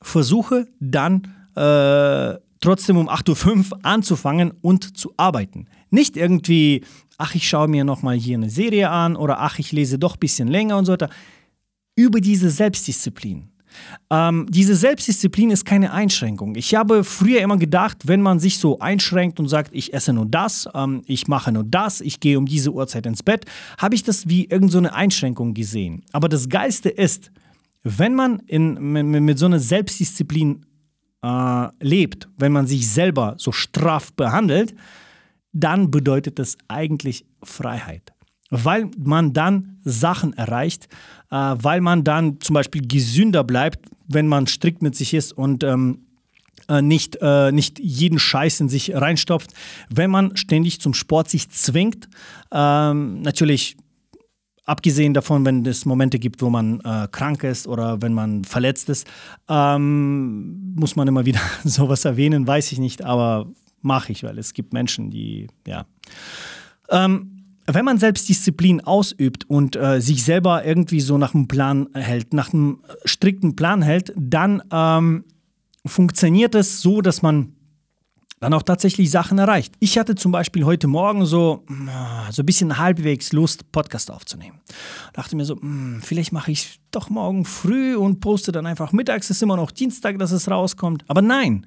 versuche 0.00 0.66
dann 0.80 1.28
äh, 1.54 2.38
trotzdem 2.60 2.96
um 2.96 3.08
8.05 3.08 3.72
Uhr 3.72 3.78
anzufangen 3.82 4.52
und 4.62 4.96
zu 4.96 5.12
arbeiten. 5.16 5.66
Nicht 5.90 6.16
irgendwie, 6.16 6.84
ach, 7.18 7.34
ich 7.34 7.46
schaue 7.48 7.68
mir 7.68 7.84
nochmal 7.84 8.16
hier 8.16 8.36
eine 8.36 8.50
Serie 8.50 8.88
an 8.88 9.16
oder 9.16 9.40
ach, 9.40 9.58
ich 9.58 9.72
lese 9.72 9.98
doch 9.98 10.14
ein 10.14 10.20
bisschen 10.20 10.48
länger 10.48 10.78
und 10.78 10.86
so 10.86 10.92
weiter. 10.92 11.10
Über 11.94 12.20
diese 12.20 12.48
Selbstdisziplin. 12.48 13.51
Ähm, 14.10 14.46
diese 14.48 14.74
Selbstdisziplin 14.74 15.50
ist 15.50 15.64
keine 15.64 15.92
Einschränkung. 15.92 16.54
Ich 16.56 16.74
habe 16.74 17.04
früher 17.04 17.40
immer 17.40 17.56
gedacht, 17.56 18.06
wenn 18.06 18.20
man 18.22 18.38
sich 18.38 18.58
so 18.58 18.78
einschränkt 18.78 19.40
und 19.40 19.48
sagt, 19.48 19.70
ich 19.74 19.92
esse 19.94 20.12
nur 20.12 20.26
das, 20.26 20.68
ähm, 20.74 21.02
ich 21.06 21.28
mache 21.28 21.52
nur 21.52 21.64
das, 21.64 22.00
ich 22.00 22.20
gehe 22.20 22.38
um 22.38 22.46
diese 22.46 22.72
Uhrzeit 22.72 23.06
ins 23.06 23.22
Bett, 23.22 23.44
habe 23.78 23.94
ich 23.94 24.02
das 24.02 24.28
wie 24.28 24.44
irgendeine 24.46 24.88
so 24.88 24.94
Einschränkung 24.94 25.54
gesehen. 25.54 26.04
Aber 26.12 26.28
das 26.28 26.48
Geiste 26.48 26.88
ist, 26.88 27.30
wenn 27.82 28.14
man 28.14 28.40
in, 28.46 28.74
mit, 28.92 29.04
mit 29.06 29.38
so 29.38 29.46
einer 29.46 29.58
Selbstdisziplin 29.58 30.64
äh, 31.22 31.68
lebt, 31.80 32.28
wenn 32.38 32.52
man 32.52 32.66
sich 32.66 32.88
selber 32.88 33.34
so 33.38 33.52
straff 33.52 34.12
behandelt, 34.12 34.74
dann 35.52 35.90
bedeutet 35.90 36.38
das 36.38 36.56
eigentlich 36.68 37.26
Freiheit 37.42 38.12
weil 38.52 38.90
man 38.98 39.32
dann 39.32 39.78
Sachen 39.82 40.34
erreicht, 40.34 40.88
äh, 41.30 41.36
weil 41.36 41.80
man 41.80 42.04
dann 42.04 42.38
zum 42.40 42.54
Beispiel 42.54 42.86
gesünder 42.86 43.42
bleibt, 43.42 43.88
wenn 44.06 44.28
man 44.28 44.46
strikt 44.46 44.82
mit 44.82 44.94
sich 44.94 45.14
ist 45.14 45.32
und 45.32 45.64
ähm, 45.64 46.00
äh, 46.68 46.82
nicht, 46.82 47.18
äh, 47.22 47.50
nicht 47.50 47.78
jeden 47.80 48.18
Scheiß 48.18 48.60
in 48.60 48.68
sich 48.68 48.94
reinstopft, 48.94 49.52
wenn 49.88 50.10
man 50.10 50.36
ständig 50.36 50.80
zum 50.80 50.92
Sport 50.92 51.30
sich 51.30 51.48
zwingt. 51.48 52.08
Ähm, 52.52 53.22
natürlich 53.22 53.76
abgesehen 54.66 55.14
davon, 55.14 55.46
wenn 55.46 55.64
es 55.64 55.86
Momente 55.86 56.18
gibt, 56.18 56.42
wo 56.42 56.50
man 56.50 56.80
äh, 56.80 57.08
krank 57.10 57.42
ist 57.44 57.66
oder 57.66 58.02
wenn 58.02 58.12
man 58.12 58.44
verletzt 58.44 58.90
ist, 58.90 59.06
ähm, 59.48 60.74
muss 60.76 60.94
man 60.94 61.08
immer 61.08 61.24
wieder 61.24 61.40
sowas 61.64 62.04
erwähnen, 62.04 62.46
weiß 62.46 62.70
ich 62.72 62.78
nicht, 62.78 63.02
aber 63.02 63.50
mache 63.80 64.12
ich, 64.12 64.22
weil 64.22 64.38
es 64.38 64.52
gibt 64.52 64.74
Menschen, 64.74 65.10
die, 65.10 65.48
ja. 65.66 65.86
Ähm, 66.90 67.31
wenn 67.66 67.84
man 67.84 67.98
Selbstdisziplin 67.98 68.80
ausübt 68.82 69.48
und 69.48 69.76
äh, 69.76 70.00
sich 70.00 70.24
selber 70.24 70.64
irgendwie 70.64 71.00
so 71.00 71.18
nach 71.18 71.34
einem 71.34 71.48
Plan 71.48 71.88
hält, 71.94 72.34
nach 72.34 72.52
einem 72.52 72.80
strikten 73.04 73.56
Plan 73.56 73.82
hält, 73.82 74.12
dann 74.16 74.62
ähm, 74.72 75.24
funktioniert 75.86 76.54
es 76.54 76.80
so, 76.80 77.00
dass 77.00 77.22
man 77.22 77.54
dann 78.42 78.54
auch 78.54 78.62
tatsächlich 78.62 79.10
Sachen 79.10 79.38
erreicht. 79.38 79.74
Ich 79.78 79.98
hatte 79.98 80.16
zum 80.16 80.32
Beispiel 80.32 80.64
heute 80.64 80.88
Morgen 80.88 81.24
so, 81.26 81.64
so 82.30 82.42
ein 82.42 82.46
bisschen 82.46 82.76
halbwegs 82.76 83.32
Lust, 83.32 83.70
Podcast 83.70 84.10
aufzunehmen. 84.10 84.60
Dachte 85.12 85.36
mir 85.36 85.44
so, 85.44 85.60
hm, 85.60 86.00
vielleicht 86.02 86.32
mache 86.32 86.50
ich 86.50 86.62
es 86.62 86.68
doch 86.90 87.08
morgen 87.08 87.44
früh 87.44 87.94
und 87.94 88.18
poste 88.18 88.50
dann 88.50 88.66
einfach 88.66 88.90
mittags. 88.90 89.26
Es 89.26 89.36
ist 89.36 89.42
immer 89.42 89.56
noch 89.56 89.70
Dienstag, 89.70 90.18
dass 90.18 90.32
es 90.32 90.50
rauskommt. 90.50 91.04
Aber 91.06 91.22
nein, 91.22 91.66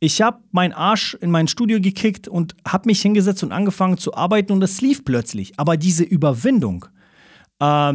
ich 0.00 0.22
habe 0.22 0.40
meinen 0.50 0.72
Arsch 0.72 1.14
in 1.20 1.30
mein 1.30 1.46
Studio 1.46 1.78
gekickt 1.78 2.26
und 2.26 2.56
habe 2.66 2.88
mich 2.88 3.02
hingesetzt 3.02 3.42
und 3.42 3.52
angefangen 3.52 3.98
zu 3.98 4.14
arbeiten 4.14 4.52
und 4.52 4.62
es 4.62 4.80
lief 4.80 5.04
plötzlich. 5.04 5.52
Aber 5.58 5.76
diese 5.76 6.04
Überwindung, 6.04 6.86
äh, 7.58 7.92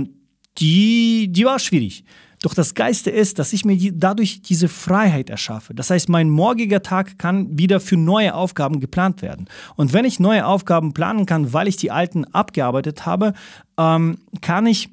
die, 0.59 1.27
die 1.31 1.45
war 1.45 1.59
schwierig. 1.59 2.05
Doch 2.43 2.53
das 2.53 2.75
Geiste 2.75 3.09
ist, 3.09 3.39
dass 3.39 3.53
ich 3.53 3.65
mir 3.65 3.75
die, 3.75 3.97
dadurch 3.97 4.43
diese 4.43 4.67
Freiheit 4.67 5.31
erschaffe. 5.31 5.73
Das 5.73 5.89
heißt, 5.89 6.09
mein 6.09 6.29
morgiger 6.29 6.83
Tag 6.83 7.17
kann 7.17 7.57
wieder 7.57 7.79
für 7.79 7.97
neue 7.97 8.35
Aufgaben 8.35 8.79
geplant 8.79 9.23
werden. 9.23 9.47
Und 9.75 9.93
wenn 9.93 10.05
ich 10.05 10.19
neue 10.19 10.45
Aufgaben 10.45 10.93
planen 10.93 11.25
kann, 11.25 11.53
weil 11.53 11.67
ich 11.67 11.77
die 11.77 11.89
alten 11.89 12.23
abgearbeitet 12.25 13.07
habe, 13.07 13.33
ähm, 13.79 14.19
kann 14.41 14.67
ich 14.67 14.89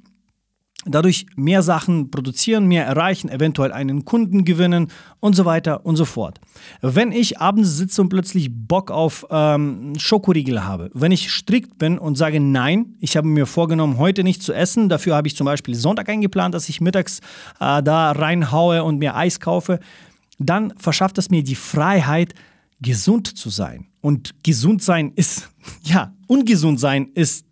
dadurch 0.84 1.26
mehr 1.36 1.62
Sachen 1.62 2.10
produzieren, 2.10 2.66
mehr 2.66 2.84
erreichen, 2.84 3.28
eventuell 3.28 3.72
einen 3.72 4.04
Kunden 4.04 4.44
gewinnen 4.44 4.88
und 5.20 5.34
so 5.34 5.44
weiter 5.44 5.86
und 5.86 5.96
so 5.96 6.04
fort. 6.04 6.40
Wenn 6.80 7.12
ich 7.12 7.38
abends 7.38 7.76
sitze 7.76 8.02
und 8.02 8.08
plötzlich 8.08 8.50
Bock 8.52 8.90
auf 8.90 9.26
ähm, 9.30 9.92
Schokoriegel 9.96 10.64
habe, 10.64 10.90
wenn 10.94 11.12
ich 11.12 11.30
strikt 11.30 11.78
bin 11.78 11.98
und 11.98 12.16
sage 12.16 12.40
nein, 12.40 12.96
ich 13.00 13.16
habe 13.16 13.28
mir 13.28 13.46
vorgenommen, 13.46 13.98
heute 13.98 14.24
nicht 14.24 14.42
zu 14.42 14.52
essen, 14.52 14.88
dafür 14.88 15.14
habe 15.14 15.28
ich 15.28 15.36
zum 15.36 15.44
Beispiel 15.44 15.74
Sonntag 15.74 16.08
eingeplant, 16.08 16.54
dass 16.54 16.68
ich 16.68 16.80
mittags 16.80 17.20
äh, 17.60 17.82
da 17.82 18.12
reinhaue 18.12 18.82
und 18.82 18.98
mir 18.98 19.14
Eis 19.14 19.38
kaufe, 19.38 19.78
dann 20.38 20.72
verschafft 20.78 21.18
es 21.18 21.30
mir 21.30 21.44
die 21.44 21.54
Freiheit, 21.54 22.34
gesund 22.80 23.28
zu 23.28 23.48
sein. 23.48 23.86
Und 24.00 24.42
gesund 24.42 24.82
sein 24.82 25.12
ist, 25.14 25.48
ja, 25.82 26.12
ungesund 26.26 26.80
sein 26.80 27.10
ist 27.14 27.46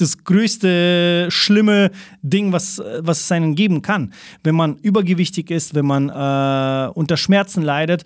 das 0.00 0.24
größte 0.24 1.28
schlimme 1.30 1.90
Ding, 2.22 2.52
was, 2.52 2.82
was 2.98 3.20
es 3.20 3.32
einen 3.32 3.54
geben 3.54 3.82
kann. 3.82 4.12
Wenn 4.42 4.54
man 4.54 4.76
übergewichtig 4.78 5.50
ist, 5.50 5.74
wenn 5.74 5.86
man 5.86 6.08
äh, 6.08 6.90
unter 6.92 7.16
Schmerzen 7.16 7.62
leidet, 7.62 8.04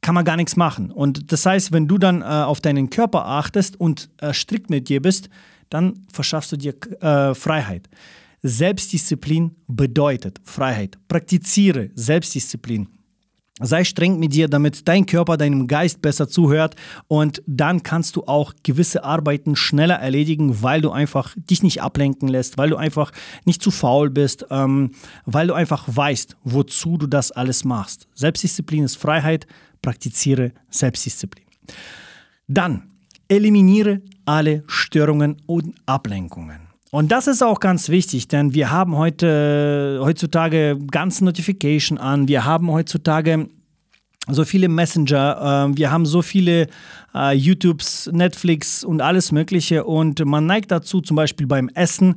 kann 0.00 0.14
man 0.14 0.24
gar 0.24 0.36
nichts 0.36 0.56
machen. 0.56 0.90
Und 0.90 1.32
das 1.32 1.46
heißt, 1.46 1.72
wenn 1.72 1.88
du 1.88 1.98
dann 1.98 2.20
äh, 2.20 2.24
auf 2.24 2.60
deinen 2.60 2.90
Körper 2.90 3.26
achtest 3.26 3.80
und 3.80 4.10
äh, 4.18 4.34
strikt 4.34 4.68
mit 4.68 4.88
dir 4.88 5.00
bist, 5.00 5.30
dann 5.70 6.06
verschaffst 6.12 6.52
du 6.52 6.56
dir 6.56 6.74
äh, 7.00 7.34
Freiheit. 7.34 7.88
Selbstdisziplin 8.42 9.56
bedeutet 9.66 10.40
Freiheit. 10.44 10.98
Praktiziere 11.08 11.90
Selbstdisziplin. 11.94 12.88
Sei 13.60 13.84
streng 13.84 14.18
mit 14.18 14.34
dir, 14.34 14.48
damit 14.48 14.88
dein 14.88 15.06
Körper 15.06 15.36
deinem 15.36 15.68
Geist 15.68 16.02
besser 16.02 16.28
zuhört 16.28 16.74
und 17.06 17.40
dann 17.46 17.84
kannst 17.84 18.16
du 18.16 18.24
auch 18.24 18.52
gewisse 18.64 19.04
Arbeiten 19.04 19.54
schneller 19.54 19.94
erledigen, 19.94 20.60
weil 20.62 20.80
du 20.80 20.90
einfach 20.90 21.36
dich 21.36 21.62
nicht 21.62 21.80
ablenken 21.80 22.26
lässt, 22.26 22.58
weil 22.58 22.70
du 22.70 22.76
einfach 22.76 23.12
nicht 23.44 23.62
zu 23.62 23.70
faul 23.70 24.10
bist, 24.10 24.46
ähm, 24.50 24.90
weil 25.24 25.46
du 25.46 25.54
einfach 25.54 25.84
weißt, 25.86 26.36
wozu 26.42 26.98
du 26.98 27.06
das 27.06 27.30
alles 27.30 27.64
machst. 27.64 28.08
Selbstdisziplin 28.14 28.82
ist 28.82 28.96
Freiheit, 28.96 29.46
praktiziere 29.82 30.50
Selbstdisziplin. 30.70 31.44
Dann 32.48 32.90
eliminiere 33.28 34.02
alle 34.24 34.64
Störungen 34.66 35.36
und 35.46 35.74
Ablenkungen. 35.86 36.63
Und 36.94 37.10
das 37.10 37.26
ist 37.26 37.42
auch 37.42 37.58
ganz 37.58 37.88
wichtig, 37.88 38.28
denn 38.28 38.54
wir 38.54 38.70
haben 38.70 38.96
heute, 38.96 39.98
heutzutage 40.00 40.78
ganz 40.92 41.20
Notification 41.20 41.98
an. 41.98 42.28
Wir 42.28 42.44
haben 42.44 42.70
heutzutage 42.70 43.48
so 44.28 44.44
viele 44.44 44.68
Messenger, 44.68 45.72
äh, 45.72 45.76
wir 45.76 45.90
haben 45.90 46.06
so 46.06 46.22
viele 46.22 46.68
äh, 47.12 47.34
YouTubes, 47.34 48.10
Netflix 48.12 48.84
und 48.84 49.02
alles 49.02 49.32
Mögliche. 49.32 49.82
Und 49.82 50.24
man 50.24 50.46
neigt 50.46 50.70
dazu, 50.70 51.00
zum 51.00 51.16
Beispiel 51.16 51.48
beim 51.48 51.68
Essen 51.70 52.14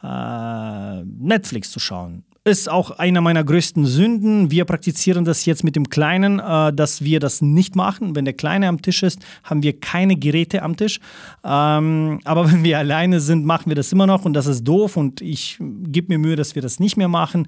äh, 0.00 1.02
Netflix 1.02 1.72
zu 1.72 1.80
schauen 1.80 2.22
ist 2.44 2.70
auch 2.70 2.92
einer 2.92 3.20
meiner 3.20 3.44
größten 3.44 3.84
Sünden. 3.84 4.50
Wir 4.50 4.64
praktizieren 4.64 5.26
das 5.26 5.44
jetzt 5.44 5.62
mit 5.62 5.76
dem 5.76 5.90
Kleinen, 5.90 6.40
äh, 6.40 6.72
dass 6.72 7.02
wir 7.02 7.20
das 7.20 7.42
nicht 7.42 7.76
machen. 7.76 8.16
Wenn 8.16 8.24
der 8.24 8.34
Kleine 8.34 8.68
am 8.68 8.80
Tisch 8.80 9.02
ist, 9.02 9.20
haben 9.44 9.62
wir 9.62 9.78
keine 9.78 10.16
Geräte 10.16 10.62
am 10.62 10.76
Tisch. 10.76 11.00
Ähm, 11.44 12.20
aber 12.24 12.46
wenn 12.50 12.64
wir 12.64 12.78
alleine 12.78 13.20
sind, 13.20 13.44
machen 13.44 13.66
wir 13.66 13.76
das 13.76 13.92
immer 13.92 14.06
noch 14.06 14.24
und 14.24 14.32
das 14.32 14.46
ist 14.46 14.64
doof 14.64 14.96
und 14.96 15.20
ich 15.20 15.58
gebe 15.58 16.08
mir 16.08 16.18
Mühe, 16.18 16.36
dass 16.36 16.54
wir 16.54 16.62
das 16.62 16.80
nicht 16.80 16.96
mehr 16.96 17.08
machen. 17.08 17.46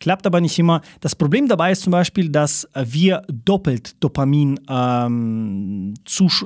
Klappt 0.00 0.26
aber 0.26 0.40
nicht 0.40 0.58
immer. 0.58 0.80
Das 1.00 1.14
Problem 1.14 1.46
dabei 1.46 1.70
ist 1.70 1.82
zum 1.82 1.92
Beispiel, 1.92 2.28
dass 2.28 2.68
wir 2.74 3.22
doppelt 3.28 3.94
Dopamin, 4.02 4.58
ähm, 4.68 5.94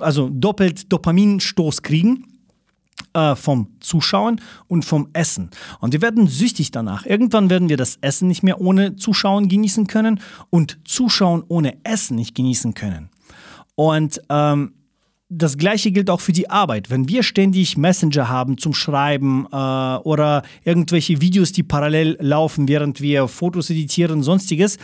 also 0.00 0.28
doppelt 0.28 0.92
Dopaminstoß 0.92 1.80
kriegen 1.80 2.35
äh, 3.16 3.34
vom 3.34 3.68
Zuschauen 3.80 4.40
und 4.68 4.84
vom 4.84 5.08
Essen. 5.14 5.50
Und 5.80 5.92
wir 5.92 6.02
werden 6.02 6.26
süchtig 6.26 6.70
danach. 6.70 7.06
Irgendwann 7.06 7.48
werden 7.48 7.68
wir 7.68 7.78
das 7.78 7.96
Essen 8.02 8.28
nicht 8.28 8.42
mehr 8.42 8.60
ohne 8.60 8.96
Zuschauen 8.96 9.48
genießen 9.48 9.86
können 9.86 10.20
und 10.50 10.78
Zuschauen 10.84 11.42
ohne 11.48 11.78
Essen 11.82 12.16
nicht 12.16 12.34
genießen 12.34 12.74
können. 12.74 13.08
Und 13.74 14.20
ähm, 14.28 14.74
das 15.28 15.56
gleiche 15.56 15.90
gilt 15.90 16.10
auch 16.10 16.20
für 16.20 16.32
die 16.32 16.50
Arbeit. 16.50 16.90
Wenn 16.90 17.08
wir 17.08 17.22
ständig 17.22 17.76
Messenger 17.76 18.28
haben 18.28 18.58
zum 18.58 18.74
Schreiben 18.74 19.46
äh, 19.50 19.56
oder 19.56 20.42
irgendwelche 20.62 21.20
Videos, 21.20 21.52
die 21.52 21.62
parallel 21.62 22.16
laufen, 22.20 22.68
während 22.68 23.00
wir 23.00 23.26
Fotos 23.28 23.70
editieren, 23.70 24.22
sonstiges, 24.22 24.78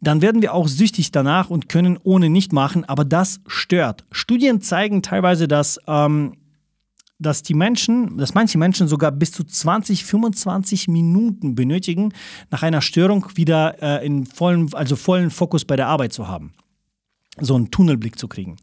dann 0.00 0.22
werden 0.22 0.42
wir 0.42 0.54
auch 0.54 0.68
süchtig 0.68 1.10
danach 1.10 1.50
und 1.50 1.68
können 1.68 1.98
ohne 2.02 2.30
nicht 2.30 2.52
machen, 2.52 2.84
aber 2.84 3.04
das 3.04 3.40
stört. 3.46 4.04
Studien 4.10 4.60
zeigen 4.60 5.02
teilweise, 5.02 5.48
dass 5.48 5.78
ähm, 5.86 6.34
dass 7.18 7.42
die 7.42 7.54
Menschen, 7.54 8.16
dass 8.16 8.34
manche 8.34 8.58
Menschen 8.58 8.86
sogar 8.86 9.10
bis 9.10 9.32
zu 9.32 9.44
20, 9.44 10.04
25 10.04 10.88
Minuten 10.88 11.54
benötigen, 11.54 12.12
nach 12.50 12.62
einer 12.62 12.80
Störung 12.80 13.26
wieder 13.34 13.82
äh, 13.82 14.06
in 14.06 14.24
vollen, 14.24 14.72
also 14.74 14.96
vollen 14.96 15.30
Fokus 15.30 15.64
bei 15.64 15.76
der 15.76 15.88
Arbeit 15.88 16.12
zu 16.12 16.28
haben. 16.28 16.52
So 17.40 17.56
einen 17.56 17.70
Tunnelblick 17.70 18.18
zu 18.18 18.28
kriegen. 18.28 18.56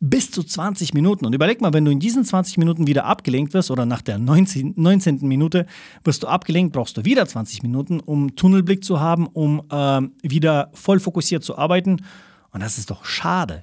Bis 0.00 0.30
zu 0.30 0.44
20 0.44 0.94
Minuten. 0.94 1.26
Und 1.26 1.34
überleg 1.34 1.60
mal, 1.60 1.72
wenn 1.72 1.84
du 1.84 1.90
in 1.90 1.98
diesen 1.98 2.24
20 2.24 2.56
Minuten 2.58 2.86
wieder 2.86 3.04
abgelenkt 3.04 3.52
wirst 3.52 3.70
oder 3.70 3.84
nach 3.84 4.00
der 4.00 4.18
19, 4.18 4.74
19. 4.76 5.26
Minute 5.26 5.66
wirst 6.04 6.22
du 6.22 6.28
abgelenkt, 6.28 6.72
brauchst 6.72 6.96
du 6.96 7.04
wieder 7.04 7.26
20 7.26 7.62
Minuten, 7.62 8.00
um 8.00 8.36
Tunnelblick 8.36 8.84
zu 8.84 9.00
haben, 9.00 9.26
um 9.26 9.62
äh, 9.70 10.00
wieder 10.22 10.70
voll 10.72 11.00
fokussiert 11.00 11.42
zu 11.42 11.58
arbeiten. 11.58 12.02
Und 12.52 12.62
das 12.62 12.78
ist 12.78 12.90
doch 12.90 13.04
schade. 13.04 13.62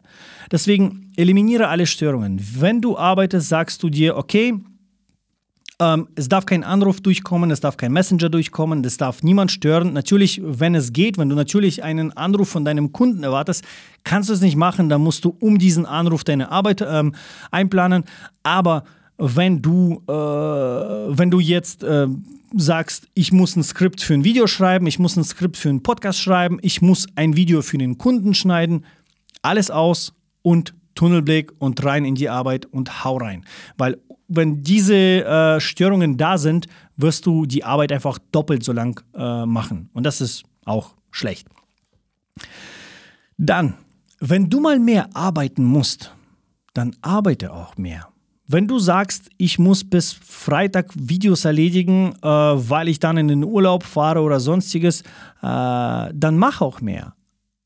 Deswegen 0.51 1.11
eliminiere 1.15 1.67
alle 1.67 1.87
Störungen. 1.87 2.39
Wenn 2.59 2.81
du 2.81 2.97
arbeitest, 2.97 3.49
sagst 3.49 3.81
du 3.81 3.89
dir, 3.89 4.15
okay, 4.15 4.53
ähm, 5.79 6.07
es 6.15 6.29
darf 6.29 6.45
kein 6.45 6.63
Anruf 6.63 7.01
durchkommen, 7.01 7.51
es 7.51 7.59
darf 7.59 7.77
kein 7.77 7.91
Messenger 7.91 8.29
durchkommen, 8.29 8.83
es 8.85 8.97
darf 8.97 9.23
niemand 9.23 9.51
stören. 9.51 9.93
Natürlich, 9.93 10.41
wenn 10.43 10.75
es 10.75 10.93
geht, 10.93 11.17
wenn 11.17 11.29
du 11.29 11.35
natürlich 11.35 11.83
einen 11.83 12.15
Anruf 12.15 12.49
von 12.49 12.63
deinem 12.63 12.91
Kunden 12.91 13.23
erwartest, 13.23 13.63
kannst 14.03 14.29
du 14.29 14.33
es 14.33 14.41
nicht 14.41 14.55
machen, 14.55 14.87
dann 14.87 15.01
musst 15.01 15.25
du 15.25 15.35
um 15.39 15.57
diesen 15.57 15.85
Anruf 15.85 16.23
deine 16.23 16.51
Arbeit 16.51 16.81
ähm, 16.87 17.13
einplanen. 17.51 18.05
Aber 18.43 18.85
wenn 19.17 19.61
du, 19.61 20.01
äh, 20.07 20.11
wenn 20.11 21.31
du 21.31 21.39
jetzt 21.39 21.83
äh, 21.83 22.07
sagst, 22.55 23.07
ich 23.13 23.31
muss 23.31 23.55
ein 23.55 23.63
Skript 23.63 24.01
für 24.01 24.13
ein 24.13 24.23
Video 24.23 24.47
schreiben, 24.47 24.87
ich 24.87 24.99
muss 24.99 25.17
ein 25.17 25.23
Skript 25.23 25.57
für 25.57 25.69
einen 25.69 25.83
Podcast 25.83 26.19
schreiben, 26.19 26.57
ich 26.61 26.81
muss 26.81 27.07
ein 27.15 27.35
Video 27.35 27.61
für 27.61 27.77
den 27.77 27.97
Kunden 27.97 28.33
schneiden, 28.33 28.85
alles 29.41 29.69
aus 29.69 30.13
und 30.41 30.73
Tunnelblick 30.95 31.51
und 31.59 31.83
rein 31.83 32.05
in 32.05 32.15
die 32.15 32.29
Arbeit 32.29 32.65
und 32.65 33.03
hau 33.03 33.17
rein. 33.17 33.45
Weil 33.77 33.99
wenn 34.27 34.63
diese 34.63 34.95
äh, 34.95 35.59
Störungen 35.59 36.17
da 36.17 36.37
sind, 36.37 36.67
wirst 36.97 37.25
du 37.25 37.45
die 37.45 37.63
Arbeit 37.63 37.91
einfach 37.91 38.17
doppelt 38.31 38.63
so 38.63 38.71
lang 38.71 39.01
äh, 39.13 39.45
machen. 39.45 39.89
Und 39.93 40.03
das 40.03 40.21
ist 40.21 40.43
auch 40.63 40.95
schlecht. 41.11 41.47
Dann, 43.37 43.75
wenn 44.19 44.49
du 44.49 44.61
mal 44.61 44.79
mehr 44.79 45.09
arbeiten 45.15 45.63
musst, 45.63 46.15
dann 46.73 46.95
arbeite 47.01 47.53
auch 47.53 47.77
mehr. 47.77 48.07
Wenn 48.47 48.67
du 48.67 48.77
sagst, 48.77 49.29
ich 49.37 49.57
muss 49.57 49.83
bis 49.83 50.13
Freitag 50.13 50.91
Videos 50.93 51.45
erledigen, 51.45 52.13
äh, 52.21 52.27
weil 52.27 52.87
ich 52.89 52.99
dann 52.99 53.17
in 53.17 53.27
den 53.27 53.43
Urlaub 53.43 53.83
fahre 53.83 54.21
oder 54.21 54.39
sonstiges, 54.39 55.01
äh, 55.01 55.03
dann 55.41 56.37
mach 56.37 56.61
auch 56.61 56.79
mehr. 56.79 57.15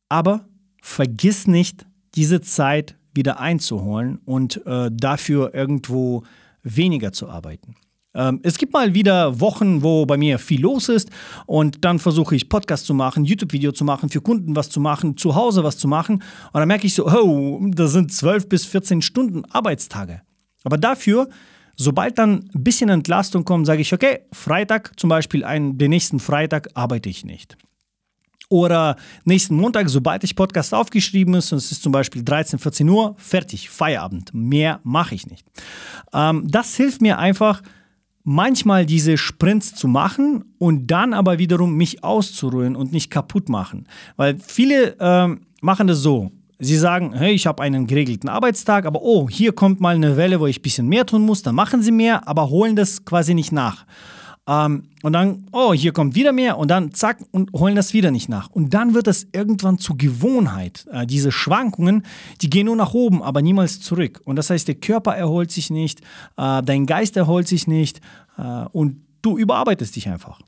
Aber 0.08 0.46
vergiss 0.82 1.48
nicht, 1.48 1.86
diese 2.15 2.39
Zeit 2.42 2.96
wieder 3.13 3.39
einzuholen 3.39 4.20
und 4.24 4.65
äh, 4.65 4.89
dafür 4.92 5.54
irgendwo 5.54 6.24
weniger 6.63 7.12
zu 7.12 7.30
arbeiten. 7.30 7.76
Ähm, 8.15 8.39
es 8.44 8.58
gibt 8.58 8.72
mal 8.72 8.94
wieder 8.94 9.39
Wochen, 9.39 9.84
wo 9.84 10.06
bei 10.06 10.15
mir 10.15 10.39
viel 10.39 10.62
los 10.62 10.88
ist 10.88 11.10
und 11.46 11.84
dann 11.84 12.00
versuche 12.00 12.36
ich 12.36 12.50
Podcast 12.50 12.86
zu 12.86 12.94
machen, 12.94 13.26
YouTube-Video 13.26 13.74
zu 13.74 13.84
machen, 13.84 14.10
für 14.10 14.22
Kunden 14.22 14.56
was 14.56 14.70
zu 14.70 14.80
machen, 14.80 15.18
zu 15.18 15.36
Hause 15.36 15.63
was 15.63 15.78
zu 15.78 15.88
machen 15.88 16.15
und 16.15 16.54
dann 16.54 16.68
merke 16.68 16.88
ich 16.88 16.96
so, 16.96 17.06
oh, 17.06 17.60
das 17.70 17.92
sind 17.92 18.12
12 18.12 18.48
bis 18.50 18.65
14 18.65 19.02
Stunden 19.02 19.44
Arbeitstage. 19.46 20.22
Aber 20.63 20.78
dafür, 20.78 21.30
sobald 21.76 22.17
dann 22.17 22.50
ein 22.54 22.63
bisschen 22.63 22.89
Entlastung 22.89 23.45
kommt, 23.45 23.65
sage 23.65 23.82
ich, 23.82 23.93
okay, 23.93 24.22
Freitag 24.32 25.00
zum 25.00 25.10
Beispiel, 25.10 25.43
einen, 25.43 25.78
den 25.78 25.89
nächsten 25.89 26.19
Freitag 26.19 26.69
arbeite 26.74 27.10
ich 27.10 27.26
nicht. 27.26 27.58
Oder 28.50 28.95
nächsten 29.26 29.56
Montag, 29.56 29.89
sobald 29.89 30.24
ich 30.24 30.36
Podcast 30.36 30.74
aufgeschrieben 30.74 31.36
ist, 31.36 31.52
und 31.52 31.60
es 31.60 31.72
ist 31.72 31.84
zum 31.84 31.91
Beispiel 31.91 32.24
13, 32.24 32.58
14 32.58 32.89
Uhr, 32.89 33.15
fertig, 33.17 33.69
Feierabend. 33.69 34.34
Mehr 34.34 34.80
mache 34.84 35.13
ich 35.13 35.28
nicht. 35.28 35.45
Ähm, 36.13 36.48
das 36.50 36.76
hilft 36.76 37.02
mir 37.02 37.19
einfach, 37.19 37.62
manchmal 38.24 38.86
diese 38.86 39.17
Sprints 39.17 39.76
zu 39.76 39.88
machen 39.88 40.45
und 40.58 40.88
dann 40.88 41.13
aber 41.13 41.39
wiederum 41.39 41.76
mich 41.76 42.04
auszuruhen 42.04 42.76
und 42.76 42.91
nicht 42.91 43.10
kaputt 43.10 43.50
machen. 43.50 43.88
Weil 44.17 44.38
viele 44.39 44.95
ähm, 45.00 45.41
machen 45.62 45.88
das 45.88 46.00
so. 46.00 46.32
Sie 46.62 46.76
sagen, 46.76 47.13
hey, 47.13 47.32
ich 47.32 47.48
habe 47.48 47.63
einen 47.63 47.88
geregelten 47.88 48.28
Arbeitstag, 48.28 48.86
aber 48.86 49.02
oh, 49.02 49.30
hier 49.30 49.54
kommt 49.54 49.80
mal 49.80 49.95
eine 49.95 50.17
Welle, 50.17 50.41
wo 50.41 50.45
ich 50.45 50.60
ein 50.60 50.62
bisschen 50.62 50.88
mehr 50.88 51.06
tun 51.06 51.22
muss, 51.22 51.41
dann 51.41 51.56
machen 51.56 51.82
sie 51.82 51.91
mehr, 51.91 52.28
aber 52.28 52.50
holen 52.50 52.76
das 52.76 53.06
quasi 53.06 53.34
nicht 53.34 53.54
nach. 53.54 53.86
Ähm, 54.45 54.89
und 55.02 55.13
dann, 55.13 55.45
oh, 55.54 55.74
hier 55.74 55.93
kommt 55.93 56.15
wieder 56.15 56.34
mehr 56.34 56.58
und 56.58 56.69
dann 56.69 56.91
zack 56.91 57.19
und 57.32 57.54
holen 57.54 57.76
das 57.76 57.93
wieder 57.93 58.12
nicht 58.12 58.28
nach. 58.28 58.50
Und 58.50 58.74
dann 58.74 58.93
wird 58.93 59.08
das 59.08 59.28
irgendwann 59.32 59.78
zur 59.78 59.95
Gewohnheit. 59.95 60.86
Äh, 60.91 61.06
diese 61.06 61.32
Schwankungen, 61.32 62.04
die 62.41 62.50
gehen 62.50 62.65
nur 62.65 62.76
nach 62.76 62.93
oben, 62.93 63.24
aber 63.24 63.41
niemals 63.41 63.80
zurück. 63.80 64.19
Und 64.26 64.36
das 64.36 64.50
heißt, 64.50 64.67
der 64.67 64.76
Körper 64.76 65.15
erholt 65.15 65.52
sich 65.52 65.69
nicht, 65.69 66.02
äh, 66.36 66.62
dein 66.63 66.88
Geist 66.88 67.15
erholt 67.15 67.48
sich 67.48 67.67
nicht 67.67 68.02
äh, 68.38 68.65
und 68.74 69.06
du 69.22 69.38
überarbeitest 69.38 69.95
dich 69.95 70.10
einfach. 70.10 70.41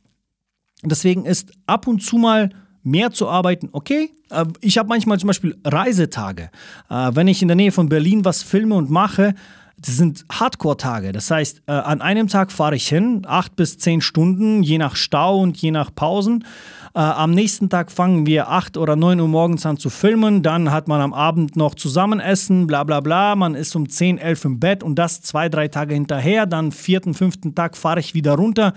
Deswegen 0.83 1.25
ist 1.25 1.51
ab 1.67 1.87
und 1.87 2.01
zu 2.01 2.17
mal 2.17 2.49
mehr 2.83 3.11
zu 3.11 3.27
arbeiten, 3.27 3.69
okay. 3.71 4.11
Äh, 4.29 4.45
ich 4.61 4.77
habe 4.77 4.89
manchmal 4.89 5.19
zum 5.19 5.27
Beispiel 5.27 5.57
Reisetage. 5.63 6.49
Äh, 6.89 7.11
wenn 7.13 7.27
ich 7.27 7.41
in 7.41 7.47
der 7.47 7.55
Nähe 7.55 7.71
von 7.71 7.89
Berlin 7.89 8.25
was 8.25 8.43
filme 8.43 8.75
und 8.75 8.89
mache, 8.89 9.35
das 9.77 9.97
sind 9.97 10.25
Hardcore-Tage. 10.31 11.11
Das 11.11 11.31
heißt, 11.31 11.63
äh, 11.65 11.71
an 11.71 12.01
einem 12.01 12.27
Tag 12.27 12.51
fahre 12.51 12.75
ich 12.75 12.87
hin, 12.87 13.23
acht 13.27 13.55
bis 13.55 13.79
zehn 13.79 14.01
Stunden, 14.01 14.61
je 14.61 14.77
nach 14.77 14.95
Stau 14.95 15.39
und 15.39 15.57
je 15.57 15.71
nach 15.71 15.93
Pausen. 15.93 16.45
am 16.93 17.31
nächsten 17.31 17.69
Tag 17.69 17.89
fangen 17.89 18.25
wir 18.25 18.49
acht 18.49 18.75
oder 18.75 18.97
neun 18.97 19.21
Uhr 19.21 19.27
morgens 19.29 19.65
an 19.65 19.77
zu 19.77 19.89
filmen. 19.89 20.43
Dann 20.43 20.71
hat 20.71 20.89
man 20.89 20.99
am 20.99 21.13
Abend 21.13 21.55
noch 21.55 21.73
Zusammenessen, 21.73 22.67
bla 22.67 22.83
bla 22.83 22.99
bla. 22.99 23.35
Man 23.37 23.55
ist 23.55 23.75
um 23.77 23.87
zehn, 23.87 24.17
elf 24.17 24.43
im 24.43 24.59
Bett 24.59 24.83
und 24.83 24.95
das 24.95 25.21
zwei, 25.21 25.47
drei 25.47 25.69
Tage 25.69 25.93
hinterher. 25.93 26.45
Dann 26.45 26.73
vierten, 26.73 27.13
fünften 27.13 27.55
Tag 27.55 27.77
fahre 27.77 28.01
ich 28.01 28.13
wieder 28.13 28.33
runter. 28.33 28.73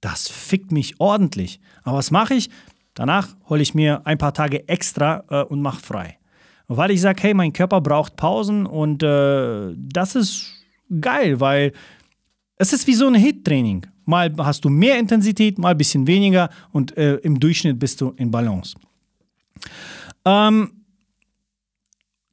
Das 0.00 0.28
fickt 0.28 0.72
mich 0.72 1.00
ordentlich. 1.00 1.60
Aber 1.84 1.98
was 1.98 2.10
mache 2.10 2.34
ich? 2.34 2.50
Danach 2.98 3.28
hole 3.48 3.62
ich 3.62 3.76
mir 3.76 4.04
ein 4.08 4.18
paar 4.18 4.34
Tage 4.34 4.68
extra 4.68 5.22
äh, 5.30 5.44
und 5.44 5.62
mache 5.62 5.80
frei. 5.80 6.18
Weil 6.66 6.90
ich 6.90 7.00
sage, 7.00 7.22
hey, 7.22 7.32
mein 7.32 7.52
Körper 7.52 7.80
braucht 7.80 8.16
Pausen 8.16 8.66
und 8.66 9.04
äh, 9.04 9.72
das 9.76 10.16
ist 10.16 10.50
geil, 11.00 11.38
weil 11.38 11.72
es 12.56 12.72
ist 12.72 12.88
wie 12.88 12.94
so 12.94 13.06
ein 13.06 13.14
Hit-Training. 13.14 13.86
Mal 14.04 14.34
hast 14.38 14.64
du 14.64 14.68
mehr 14.68 14.98
Intensität, 14.98 15.58
mal 15.58 15.70
ein 15.70 15.78
bisschen 15.78 16.08
weniger 16.08 16.50
und 16.72 16.96
äh, 16.96 17.18
im 17.18 17.38
Durchschnitt 17.38 17.78
bist 17.78 18.00
du 18.00 18.14
in 18.16 18.32
Balance. 18.32 18.76
Ähm, 20.24 20.72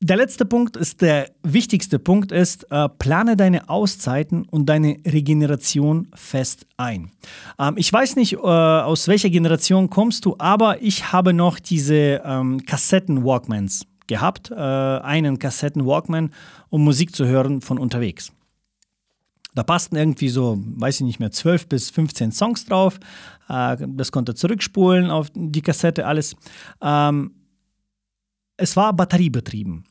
der 0.02 0.18
letzte 0.18 0.46
Punkt 0.46 0.76
ist 0.76 1.02
der 1.02 1.32
wichtigste 1.44 2.00
Punkt 2.00 2.32
ist, 2.32 2.70
äh, 2.70 2.90
plane 2.90 3.38
deine 3.38 3.70
Auszeiten 3.70 4.44
und 4.44 4.68
deine 4.68 4.98
Regeneration 5.06 6.10
fest 6.14 6.68
ein. 6.78 7.12
Ähm, 7.58 7.76
ich 7.78 7.92
weiß 7.92 8.16
nicht, 8.18 8.34
äh, 8.34 8.38
aus 8.38 9.08
welcher 9.08 9.30
Generation 9.30 9.90
kommst 9.90 10.26
du, 10.26 10.36
aber 10.38 10.82
ich 10.82 11.12
habe 11.14 11.34
noch 11.34 11.60
diese 11.60 12.22
ähm, 12.26 12.66
Kassetten-Walkmans 12.66 13.88
gehabt, 14.08 14.52
äh, 14.52 14.56
einen 14.56 15.40
Kassetten-Walkman, 15.40 16.32
um 16.70 16.84
Musik 16.84 17.16
zu 17.16 17.26
hören 17.26 17.62
von 17.62 17.80
unterwegs. 17.80 18.32
Da 19.56 19.64
passten 19.64 19.96
irgendwie 19.96 20.28
so, 20.28 20.60
weiß 20.62 20.96
ich 20.96 21.06
nicht 21.06 21.20
mehr, 21.20 21.32
12 21.32 21.68
bis 21.68 21.90
15 21.90 22.34
Songs 22.34 22.66
drauf. 22.66 23.00
Äh, 23.48 23.78
das 23.88 24.12
konnte 24.12 24.36
zurückspulen 24.36 25.10
auf 25.10 25.32
die 25.34 25.62
Kassette, 25.62 26.06
alles. 26.06 26.36
Ähm, 26.82 27.32
es 28.58 28.76
war 28.76 28.94
batteriebetrieben. 28.94 29.84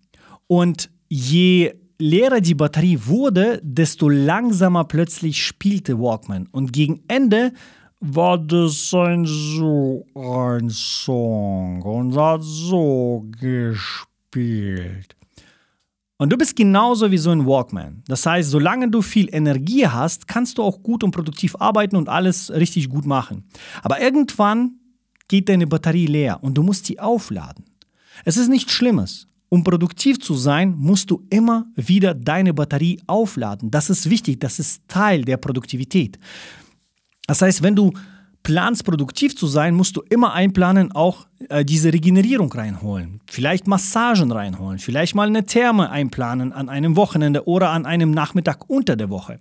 Und 0.46 0.90
je 1.08 1.74
leerer 1.98 2.40
die 2.40 2.54
Batterie 2.54 2.98
wurde, 3.04 3.60
desto 3.62 4.08
langsamer 4.08 4.84
plötzlich 4.84 5.42
spielte 5.42 5.98
Walkman. 5.98 6.48
Und 6.50 6.72
gegen 6.72 7.02
Ende 7.08 7.52
war 8.00 8.38
das 8.38 8.92
ein 8.92 9.24
so 9.24 10.04
ein 10.14 10.68
Song 10.70 11.82
und 11.82 12.16
hat 12.16 12.42
so 12.42 13.26
gespielt. 13.40 15.16
Und 16.16 16.30
du 16.32 16.36
bist 16.36 16.54
genauso 16.54 17.10
wie 17.10 17.18
so 17.18 17.30
ein 17.30 17.44
Walkman. 17.44 18.02
Das 18.06 18.24
heißt, 18.24 18.50
solange 18.50 18.88
du 18.88 19.02
viel 19.02 19.28
Energie 19.34 19.86
hast, 19.86 20.28
kannst 20.28 20.58
du 20.58 20.62
auch 20.62 20.82
gut 20.82 21.02
und 21.02 21.10
produktiv 21.10 21.56
arbeiten 21.58 21.96
und 21.96 22.08
alles 22.08 22.52
richtig 22.52 22.88
gut 22.88 23.04
machen. 23.04 23.44
Aber 23.82 24.00
irgendwann 24.00 24.78
geht 25.28 25.48
deine 25.48 25.66
Batterie 25.66 26.06
leer 26.06 26.38
und 26.42 26.54
du 26.54 26.62
musst 26.62 26.88
die 26.88 27.00
aufladen. 27.00 27.64
Es 28.24 28.36
ist 28.36 28.48
nichts 28.48 28.72
Schlimmes. 28.72 29.26
Um 29.48 29.62
produktiv 29.62 30.18
zu 30.18 30.34
sein, 30.34 30.74
musst 30.76 31.10
du 31.10 31.22
immer 31.30 31.66
wieder 31.76 32.14
deine 32.14 32.52
Batterie 32.54 33.00
aufladen. 33.06 33.70
Das 33.70 33.88
ist 33.90 34.10
wichtig, 34.10 34.40
das 34.40 34.58
ist 34.58 34.82
Teil 34.88 35.24
der 35.24 35.36
Produktivität. 35.36 36.18
Das 37.26 37.40
heißt, 37.40 37.62
wenn 37.62 37.76
du 37.76 37.92
planst, 38.42 38.84
produktiv 38.84 39.36
zu 39.36 39.46
sein, 39.46 39.74
musst 39.74 39.96
du 39.96 40.02
immer 40.10 40.32
einplanen, 40.32 40.92
auch 40.92 41.26
äh, 41.48 41.64
diese 41.64 41.92
Regenerierung 41.92 42.52
reinholen. 42.52 43.20
Vielleicht 43.26 43.66
Massagen 43.66 44.30
reinholen, 44.30 44.78
vielleicht 44.78 45.14
mal 45.14 45.26
eine 45.26 45.44
Therme 45.44 45.90
einplanen 45.90 46.52
an 46.52 46.68
einem 46.68 46.94
Wochenende 46.94 47.48
oder 47.48 47.70
an 47.70 47.86
einem 47.86 48.10
Nachmittag 48.10 48.68
unter 48.68 48.96
der 48.96 49.08
Woche. 49.10 49.40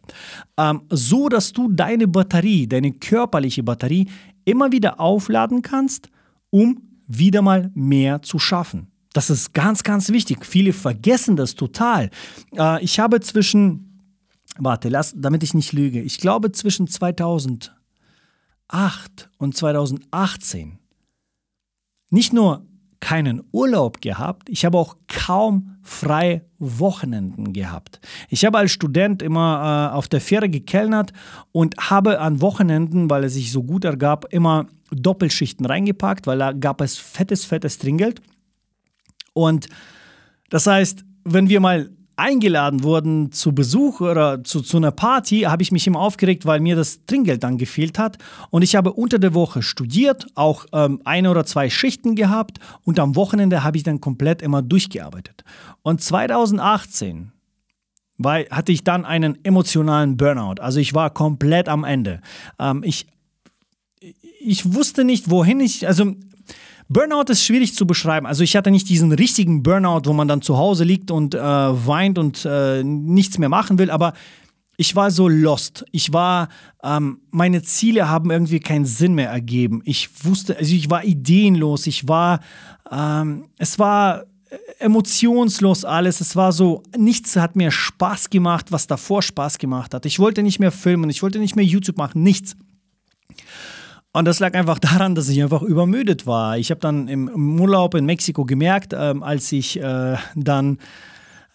Ähm, 0.57 0.81
so, 0.89 1.27
dass 1.27 1.53
du 1.53 1.69
deine 1.69 2.07
Batterie, 2.07 2.67
deine 2.67 2.93
körperliche 2.93 3.61
Batterie 3.61 4.07
immer 4.45 4.71
wieder 4.71 4.99
aufladen 4.99 5.61
kannst, 5.61 6.09
um 6.49 6.92
wieder 7.07 7.41
mal 7.41 7.71
mehr 7.73 8.21
zu 8.21 8.39
schaffen. 8.39 8.87
Das 9.13 9.29
ist 9.29 9.53
ganz, 9.53 9.83
ganz 9.83 10.09
wichtig. 10.09 10.45
Viele 10.45 10.73
vergessen 10.73 11.35
das 11.35 11.55
total. 11.55 12.09
Äh, 12.57 12.83
ich 12.83 12.99
habe 12.99 13.19
zwischen, 13.21 14.01
warte, 14.57 14.89
lass, 14.89 15.13
damit 15.15 15.43
ich 15.43 15.53
nicht 15.53 15.71
lüge, 15.71 16.01
ich 16.01 16.17
glaube 16.17 16.51
zwischen 16.51 16.87
2008 16.87 17.71
und 19.37 19.55
2018 19.55 20.79
nicht 22.09 22.33
nur 22.33 22.65
keinen 22.99 23.43
Urlaub 23.51 23.99
gehabt, 24.01 24.49
ich 24.49 24.63
habe 24.63 24.77
auch 24.77 24.95
kaum 25.07 25.75
freie 25.81 26.45
Wochenenden 26.57 27.51
gehabt. 27.51 27.99
Ich 28.29 28.45
habe 28.45 28.59
als 28.59 28.71
Student 28.71 29.21
immer 29.21 29.89
äh, 29.91 29.95
auf 29.95 30.07
der 30.07 30.21
Fähre 30.21 30.47
gekellnert 30.47 31.11
und 31.51 31.75
habe 31.77 32.21
an 32.21 32.39
Wochenenden, 32.39 33.09
weil 33.09 33.25
es 33.25 33.33
sich 33.33 33.51
so 33.51 33.63
gut 33.63 33.83
ergab, 33.83 34.31
immer 34.31 34.67
Doppelschichten 34.95 35.65
reingepackt, 35.65 36.27
weil 36.27 36.39
da 36.39 36.51
gab 36.51 36.81
es 36.81 36.97
fettes, 36.97 37.45
fettes 37.45 37.77
Trinkgeld. 37.77 38.21
Und 39.33 39.67
das 40.49 40.67
heißt, 40.67 41.03
wenn 41.23 41.49
wir 41.49 41.59
mal 41.59 41.89
eingeladen 42.15 42.83
wurden 42.83 43.31
zu 43.31 43.53
Besuch 43.55 44.01
oder 44.01 44.43
zu, 44.43 44.61
zu 44.61 44.77
einer 44.77 44.91
Party, 44.91 45.41
habe 45.41 45.63
ich 45.63 45.71
mich 45.71 45.87
immer 45.87 45.99
aufgeregt, 45.99 46.45
weil 46.45 46.59
mir 46.59 46.75
das 46.75 47.05
Trinkgeld 47.05 47.43
dann 47.43 47.57
gefehlt 47.57 47.97
hat. 47.97 48.17
Und 48.51 48.61
ich 48.61 48.75
habe 48.75 48.93
unter 48.93 49.17
der 49.17 49.33
Woche 49.33 49.63
studiert, 49.63 50.27
auch 50.35 50.65
ähm, 50.73 51.01
eine 51.05 51.31
oder 51.31 51.45
zwei 51.45 51.69
Schichten 51.69 52.15
gehabt 52.15 52.59
und 52.83 52.99
am 52.99 53.15
Wochenende 53.15 53.63
habe 53.63 53.77
ich 53.77 53.83
dann 53.83 53.99
komplett 53.99 54.41
immer 54.41 54.61
durchgearbeitet. 54.61 55.43
Und 55.81 56.01
2018 56.01 57.31
weil, 58.17 58.47
hatte 58.49 58.71
ich 58.71 58.83
dann 58.83 59.05
einen 59.05 59.43
emotionalen 59.43 60.17
Burnout. 60.17 60.61
Also 60.61 60.79
ich 60.79 60.93
war 60.93 61.09
komplett 61.09 61.67
am 61.67 61.83
Ende. 61.83 62.21
Ähm, 62.59 62.81
ich, 62.83 63.07
ich 64.39 64.73
wusste 64.73 65.03
nicht, 65.03 65.29
wohin 65.29 65.59
ich, 65.59 65.87
also 65.87 66.13
Burnout 66.89 67.31
ist 67.31 67.43
schwierig 67.43 67.75
zu 67.75 67.87
beschreiben. 67.87 68.25
Also 68.25 68.43
ich 68.43 68.55
hatte 68.55 68.71
nicht 68.71 68.89
diesen 68.89 69.11
richtigen 69.11 69.63
Burnout, 69.63 70.01
wo 70.05 70.13
man 70.13 70.27
dann 70.27 70.41
zu 70.41 70.57
Hause 70.57 70.83
liegt 70.83 71.11
und 71.11 71.33
äh, 71.33 71.39
weint 71.39 72.17
und 72.17 72.45
äh, 72.45 72.83
nichts 72.83 73.37
mehr 73.37 73.49
machen 73.49 73.79
will, 73.79 73.89
aber 73.89 74.13
ich 74.75 74.95
war 74.95 75.11
so 75.11 75.27
lost. 75.27 75.85
Ich 75.91 76.13
war, 76.13 76.49
ähm, 76.83 77.19
meine 77.29 77.61
Ziele 77.61 78.09
haben 78.09 78.31
irgendwie 78.31 78.59
keinen 78.59 78.85
Sinn 78.85 79.13
mehr 79.13 79.29
ergeben. 79.29 79.81
Ich 79.85 80.25
wusste, 80.25 80.57
also 80.57 80.73
ich 80.73 80.89
war 80.89 81.03
ideenlos. 81.05 81.85
Ich 81.85 82.07
war, 82.07 82.39
ähm, 82.91 83.45
es 83.57 83.77
war 83.77 84.25
emotionslos 84.79 85.85
alles. 85.85 86.21
Es 86.21 86.35
war 86.35 86.51
so, 86.51 86.83
nichts 86.97 87.35
hat 87.35 87.55
mir 87.55 87.71
Spaß 87.71 88.29
gemacht, 88.29 88.71
was 88.71 88.87
davor 88.87 89.21
Spaß 89.21 89.57
gemacht 89.59 89.93
hat. 89.93 90.05
Ich 90.05 90.19
wollte 90.19 90.43
nicht 90.43 90.59
mehr 90.59 90.71
filmen, 90.71 91.09
ich 91.09 91.21
wollte 91.21 91.39
nicht 91.39 91.55
mehr 91.55 91.65
YouTube 91.65 91.97
machen, 91.97 92.23
nichts. 92.23 92.55
Und 94.13 94.25
das 94.25 94.39
lag 94.39 94.53
einfach 94.53 94.79
daran, 94.79 95.15
dass 95.15 95.27
ich 95.27 95.41
einfach 95.41 95.61
übermüdet 95.61 96.25
war. 96.25 96.57
Ich 96.57 96.71
habe 96.71 96.79
dann 96.79 97.07
im, 97.07 97.59
Urlaub 97.59 97.95
in 97.95 98.05
Mexiko 98.05 98.45
gemerkt, 98.45 98.93
ähm, 98.97 99.23
als 99.23 99.51
ich 99.51 99.81
äh, 99.81 100.15
dann, 100.35 100.77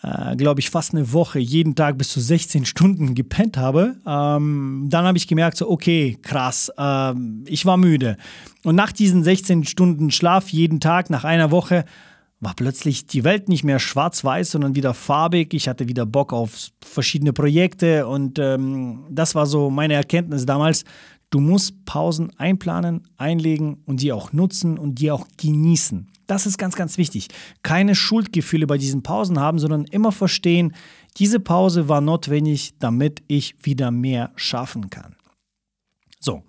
äh, 0.03 0.37
glaube 0.37 0.61
ich, 0.61 0.71
fast 0.71 0.92
eine 0.92 1.12
Woche 1.12 1.38
jeden 1.38 1.75
Tag 1.77 1.97
bis 1.97 2.11
zu 2.11 2.21
16 2.21 2.66
Stunden 2.66 3.14
gepennt 3.14 3.57
habe, 3.57 3.97
ähm, 4.07 4.87
dann 4.90 5.05
habe 5.07 5.16
ich 5.16 5.29
gemerkt, 5.29 5.57
so, 5.57 5.71
okay, 5.71 6.18
krass, 6.21 6.71
äh, 6.77 7.14
ich 7.47 7.64
war 7.64 7.77
müde. 7.77 8.16
Und 8.64 8.75
nach 8.75 8.92
diesen 8.92 9.23
16 9.23 9.64
Stunden 9.64 10.11
Schlaf 10.11 10.49
jeden 10.51 10.81
Tag, 10.81 11.11
nach 11.11 11.25
einer 11.25 11.51
Woche, 11.51 11.85
war 12.40 12.55
plötzlich 12.55 13.07
die 13.07 13.25
Welt 13.25 13.49
nicht 13.49 13.64
mehr 13.64 13.81
schwarz-weiß, 13.81 14.53
sondern 14.53 14.77
wieder 14.77 14.94
farbig. 14.94 15.55
Ich 15.55 15.68
hatte 15.68 15.88
wieder 15.88 16.07
Bock 16.07 16.33
auf 16.33 16.71
verschiedene 16.85 17.33
Projekte 17.33 18.07
und 18.07 18.38
ähm, 18.38 19.07
das 19.11 19.35
war 19.35 19.47
so 19.47 19.71
meine 19.71 19.94
Erkenntnis 19.94 20.47
damals. 20.47 20.85
Du 21.31 21.41
musst 21.41 21.85
Pausen 21.85 22.31
einplanen, 22.38 23.07
einlegen 23.17 23.83
und 23.85 24.01
die 24.01 24.12
auch 24.12 24.33
nutzen 24.33 24.79
und 24.79 24.97
die 24.97 25.11
auch 25.11 25.27
genießen. 25.37 26.09
Das 26.27 26.47
ist 26.47 26.59
ganz, 26.59 26.75
ganz 26.77 26.99
wichtig. 26.99 27.29
Keine 27.62 27.95
Schuldgefühle 27.95 28.67
bei 28.67 28.79
diesen 28.79 29.03
Pausen 29.03 29.38
haben, 29.38 29.59
sondern 29.59 29.85
immer 29.85 30.12
verstehen, 30.12 30.75
diese 31.17 31.41
Pause 31.41 31.88
war 31.88 32.01
notwendig, 32.01 32.75
damit 32.79 33.23
ich 33.29 33.55
wieder 33.62 33.91
mehr 33.91 34.31
schaffen 34.37 34.91
kann. 34.91 35.17
So. 36.21 36.43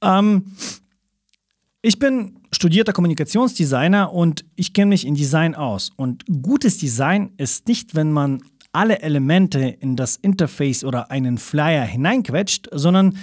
Ähm, 0.00 0.52
ich 1.82 1.98
bin 1.98 2.38
studierter 2.52 2.92
Kommunikationsdesigner 2.92 4.12
und 4.12 4.44
ich 4.54 4.72
kenne 4.72 4.90
mich 4.90 5.06
in 5.06 5.14
Design 5.14 5.54
aus. 5.54 5.90
Und 5.96 6.24
gutes 6.42 6.78
Design 6.78 7.32
ist 7.36 7.68
nicht, 7.68 7.94
wenn 7.94 8.12
man 8.12 8.42
alle 8.72 9.02
Elemente 9.02 9.60
in 9.60 9.96
das 9.96 10.16
Interface 10.16 10.84
oder 10.84 11.10
einen 11.10 11.38
Flyer 11.38 11.84
hineinquetscht, 11.84 12.68
sondern 12.72 13.16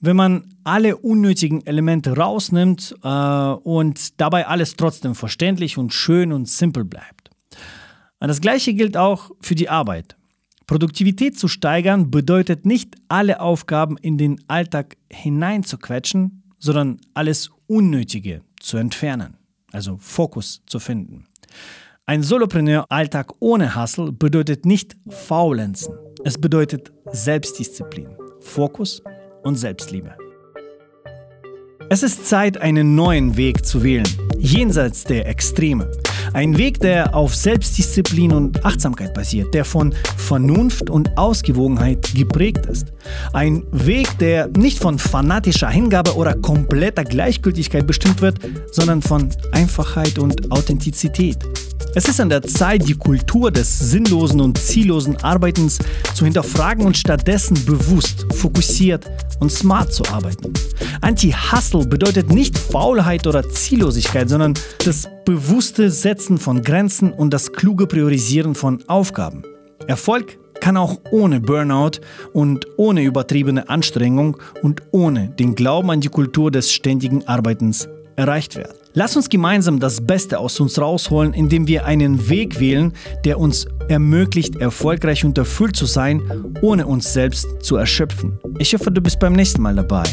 wenn 0.00 0.16
man 0.16 0.54
alle 0.64 0.96
unnötigen 0.96 1.64
Elemente 1.66 2.16
rausnimmt 2.16 2.94
äh, 3.02 3.08
und 3.08 4.20
dabei 4.20 4.46
alles 4.46 4.76
trotzdem 4.76 5.14
verständlich 5.14 5.78
und 5.78 5.92
schön 5.92 6.32
und 6.32 6.48
simpel 6.48 6.84
bleibt. 6.84 7.30
Das 8.20 8.40
gleiche 8.40 8.72
gilt 8.72 8.96
auch 8.96 9.30
für 9.42 9.54
die 9.54 9.68
Arbeit. 9.68 10.16
Produktivität 10.66 11.38
zu 11.38 11.46
steigern 11.46 12.10
bedeutet 12.10 12.64
nicht, 12.64 12.96
alle 13.08 13.40
Aufgaben 13.40 13.98
in 13.98 14.16
den 14.16 14.42
Alltag 14.48 14.96
hineinzuquetschen, 15.10 16.42
sondern 16.58 17.00
alles 17.12 17.50
Unnötige 17.66 18.40
zu 18.60 18.78
entfernen, 18.78 19.36
also 19.72 19.98
Fokus 19.98 20.62
zu 20.66 20.78
finden. 20.78 21.26
Ein 22.06 22.22
Solopreneur-Alltag 22.22 23.32
ohne 23.40 23.76
Hustle 23.76 24.12
bedeutet 24.12 24.64
nicht 24.64 24.96
faulenzen. 25.08 25.94
Es 26.24 26.38
bedeutet 26.38 26.92
Selbstdisziplin, 27.12 28.08
Fokus 28.40 29.02
und 29.44 29.56
Selbstliebe. 29.56 30.16
Es 31.90 32.02
ist 32.02 32.26
Zeit, 32.26 32.60
einen 32.60 32.94
neuen 32.94 33.36
Weg 33.36 33.64
zu 33.64 33.84
wählen, 33.84 34.08
jenseits 34.38 35.04
der 35.04 35.28
Extreme. 35.28 35.90
Ein 36.32 36.56
Weg, 36.56 36.80
der 36.80 37.14
auf 37.14 37.36
Selbstdisziplin 37.36 38.32
und 38.32 38.64
Achtsamkeit 38.64 39.14
basiert, 39.14 39.54
der 39.54 39.64
von 39.64 39.94
Vernunft 40.16 40.90
und 40.90 41.16
Ausgewogenheit 41.16 42.12
geprägt 42.14 42.66
ist. 42.66 42.92
Ein 43.32 43.64
Weg, 43.70 44.18
der 44.18 44.48
nicht 44.48 44.80
von 44.80 44.98
fanatischer 44.98 45.68
Hingabe 45.68 46.16
oder 46.16 46.34
kompletter 46.34 47.04
Gleichgültigkeit 47.04 47.86
bestimmt 47.86 48.20
wird, 48.22 48.38
sondern 48.72 49.02
von 49.02 49.28
Einfachheit 49.52 50.18
und 50.18 50.50
Authentizität. 50.50 51.38
Es 51.96 52.08
ist 52.08 52.20
an 52.20 52.28
der 52.28 52.42
Zeit, 52.42 52.88
die 52.88 52.94
Kultur 52.94 53.52
des 53.52 53.78
sinnlosen 53.78 54.40
und 54.40 54.58
ziellosen 54.58 55.16
Arbeitens 55.22 55.78
zu 56.14 56.24
hinterfragen 56.24 56.84
und 56.84 56.96
stattdessen 56.96 57.56
bewusst, 57.64 58.26
fokussiert 58.34 59.08
und 59.38 59.52
smart 59.52 59.92
zu 59.92 60.04
arbeiten. 60.06 60.52
Anti-Hustle 61.02 61.86
bedeutet 61.86 62.30
nicht 62.30 62.58
Faulheit 62.58 63.28
oder 63.28 63.48
Ziellosigkeit, 63.48 64.28
sondern 64.28 64.54
das 64.84 65.08
bewusste 65.24 65.88
Setzen 65.88 66.38
von 66.38 66.62
Grenzen 66.62 67.12
und 67.12 67.30
das 67.30 67.52
kluge 67.52 67.86
Priorisieren 67.86 68.56
von 68.56 68.82
Aufgaben. 68.88 69.44
Erfolg 69.86 70.36
kann 70.60 70.76
auch 70.76 70.98
ohne 71.12 71.40
Burnout 71.40 72.00
und 72.32 72.66
ohne 72.76 73.04
übertriebene 73.04 73.68
Anstrengung 73.68 74.36
und 74.62 74.82
ohne 74.90 75.28
den 75.28 75.54
Glauben 75.54 75.90
an 75.90 76.00
die 76.00 76.08
Kultur 76.08 76.50
des 76.50 76.72
ständigen 76.72 77.28
Arbeitens 77.28 77.88
erreicht 78.16 78.56
werden. 78.56 78.83
Lass 78.96 79.16
uns 79.16 79.28
gemeinsam 79.28 79.80
das 79.80 80.06
Beste 80.06 80.38
aus 80.38 80.60
uns 80.60 80.80
rausholen, 80.80 81.34
indem 81.34 81.66
wir 81.66 81.84
einen 81.84 82.28
Weg 82.28 82.60
wählen, 82.60 82.92
der 83.24 83.40
uns 83.40 83.66
ermöglicht, 83.88 84.54
erfolgreich 84.54 85.24
und 85.24 85.36
erfüllt 85.36 85.74
zu 85.74 85.84
sein, 85.84 86.22
ohne 86.62 86.86
uns 86.86 87.12
selbst 87.12 87.44
zu 87.60 87.74
erschöpfen. 87.74 88.38
Ich 88.58 88.72
hoffe, 88.72 88.92
du 88.92 89.00
bist 89.00 89.18
beim 89.18 89.32
nächsten 89.32 89.62
Mal 89.62 89.74
dabei. 89.74 90.04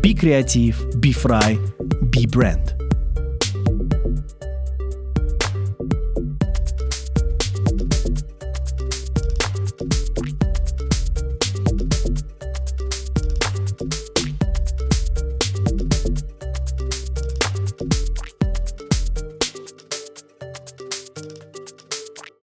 Be 0.00 0.14
kreativ, 0.14 0.80
be 0.98 1.12
frei, 1.12 1.58
be 2.02 2.28
brand. 2.28 2.79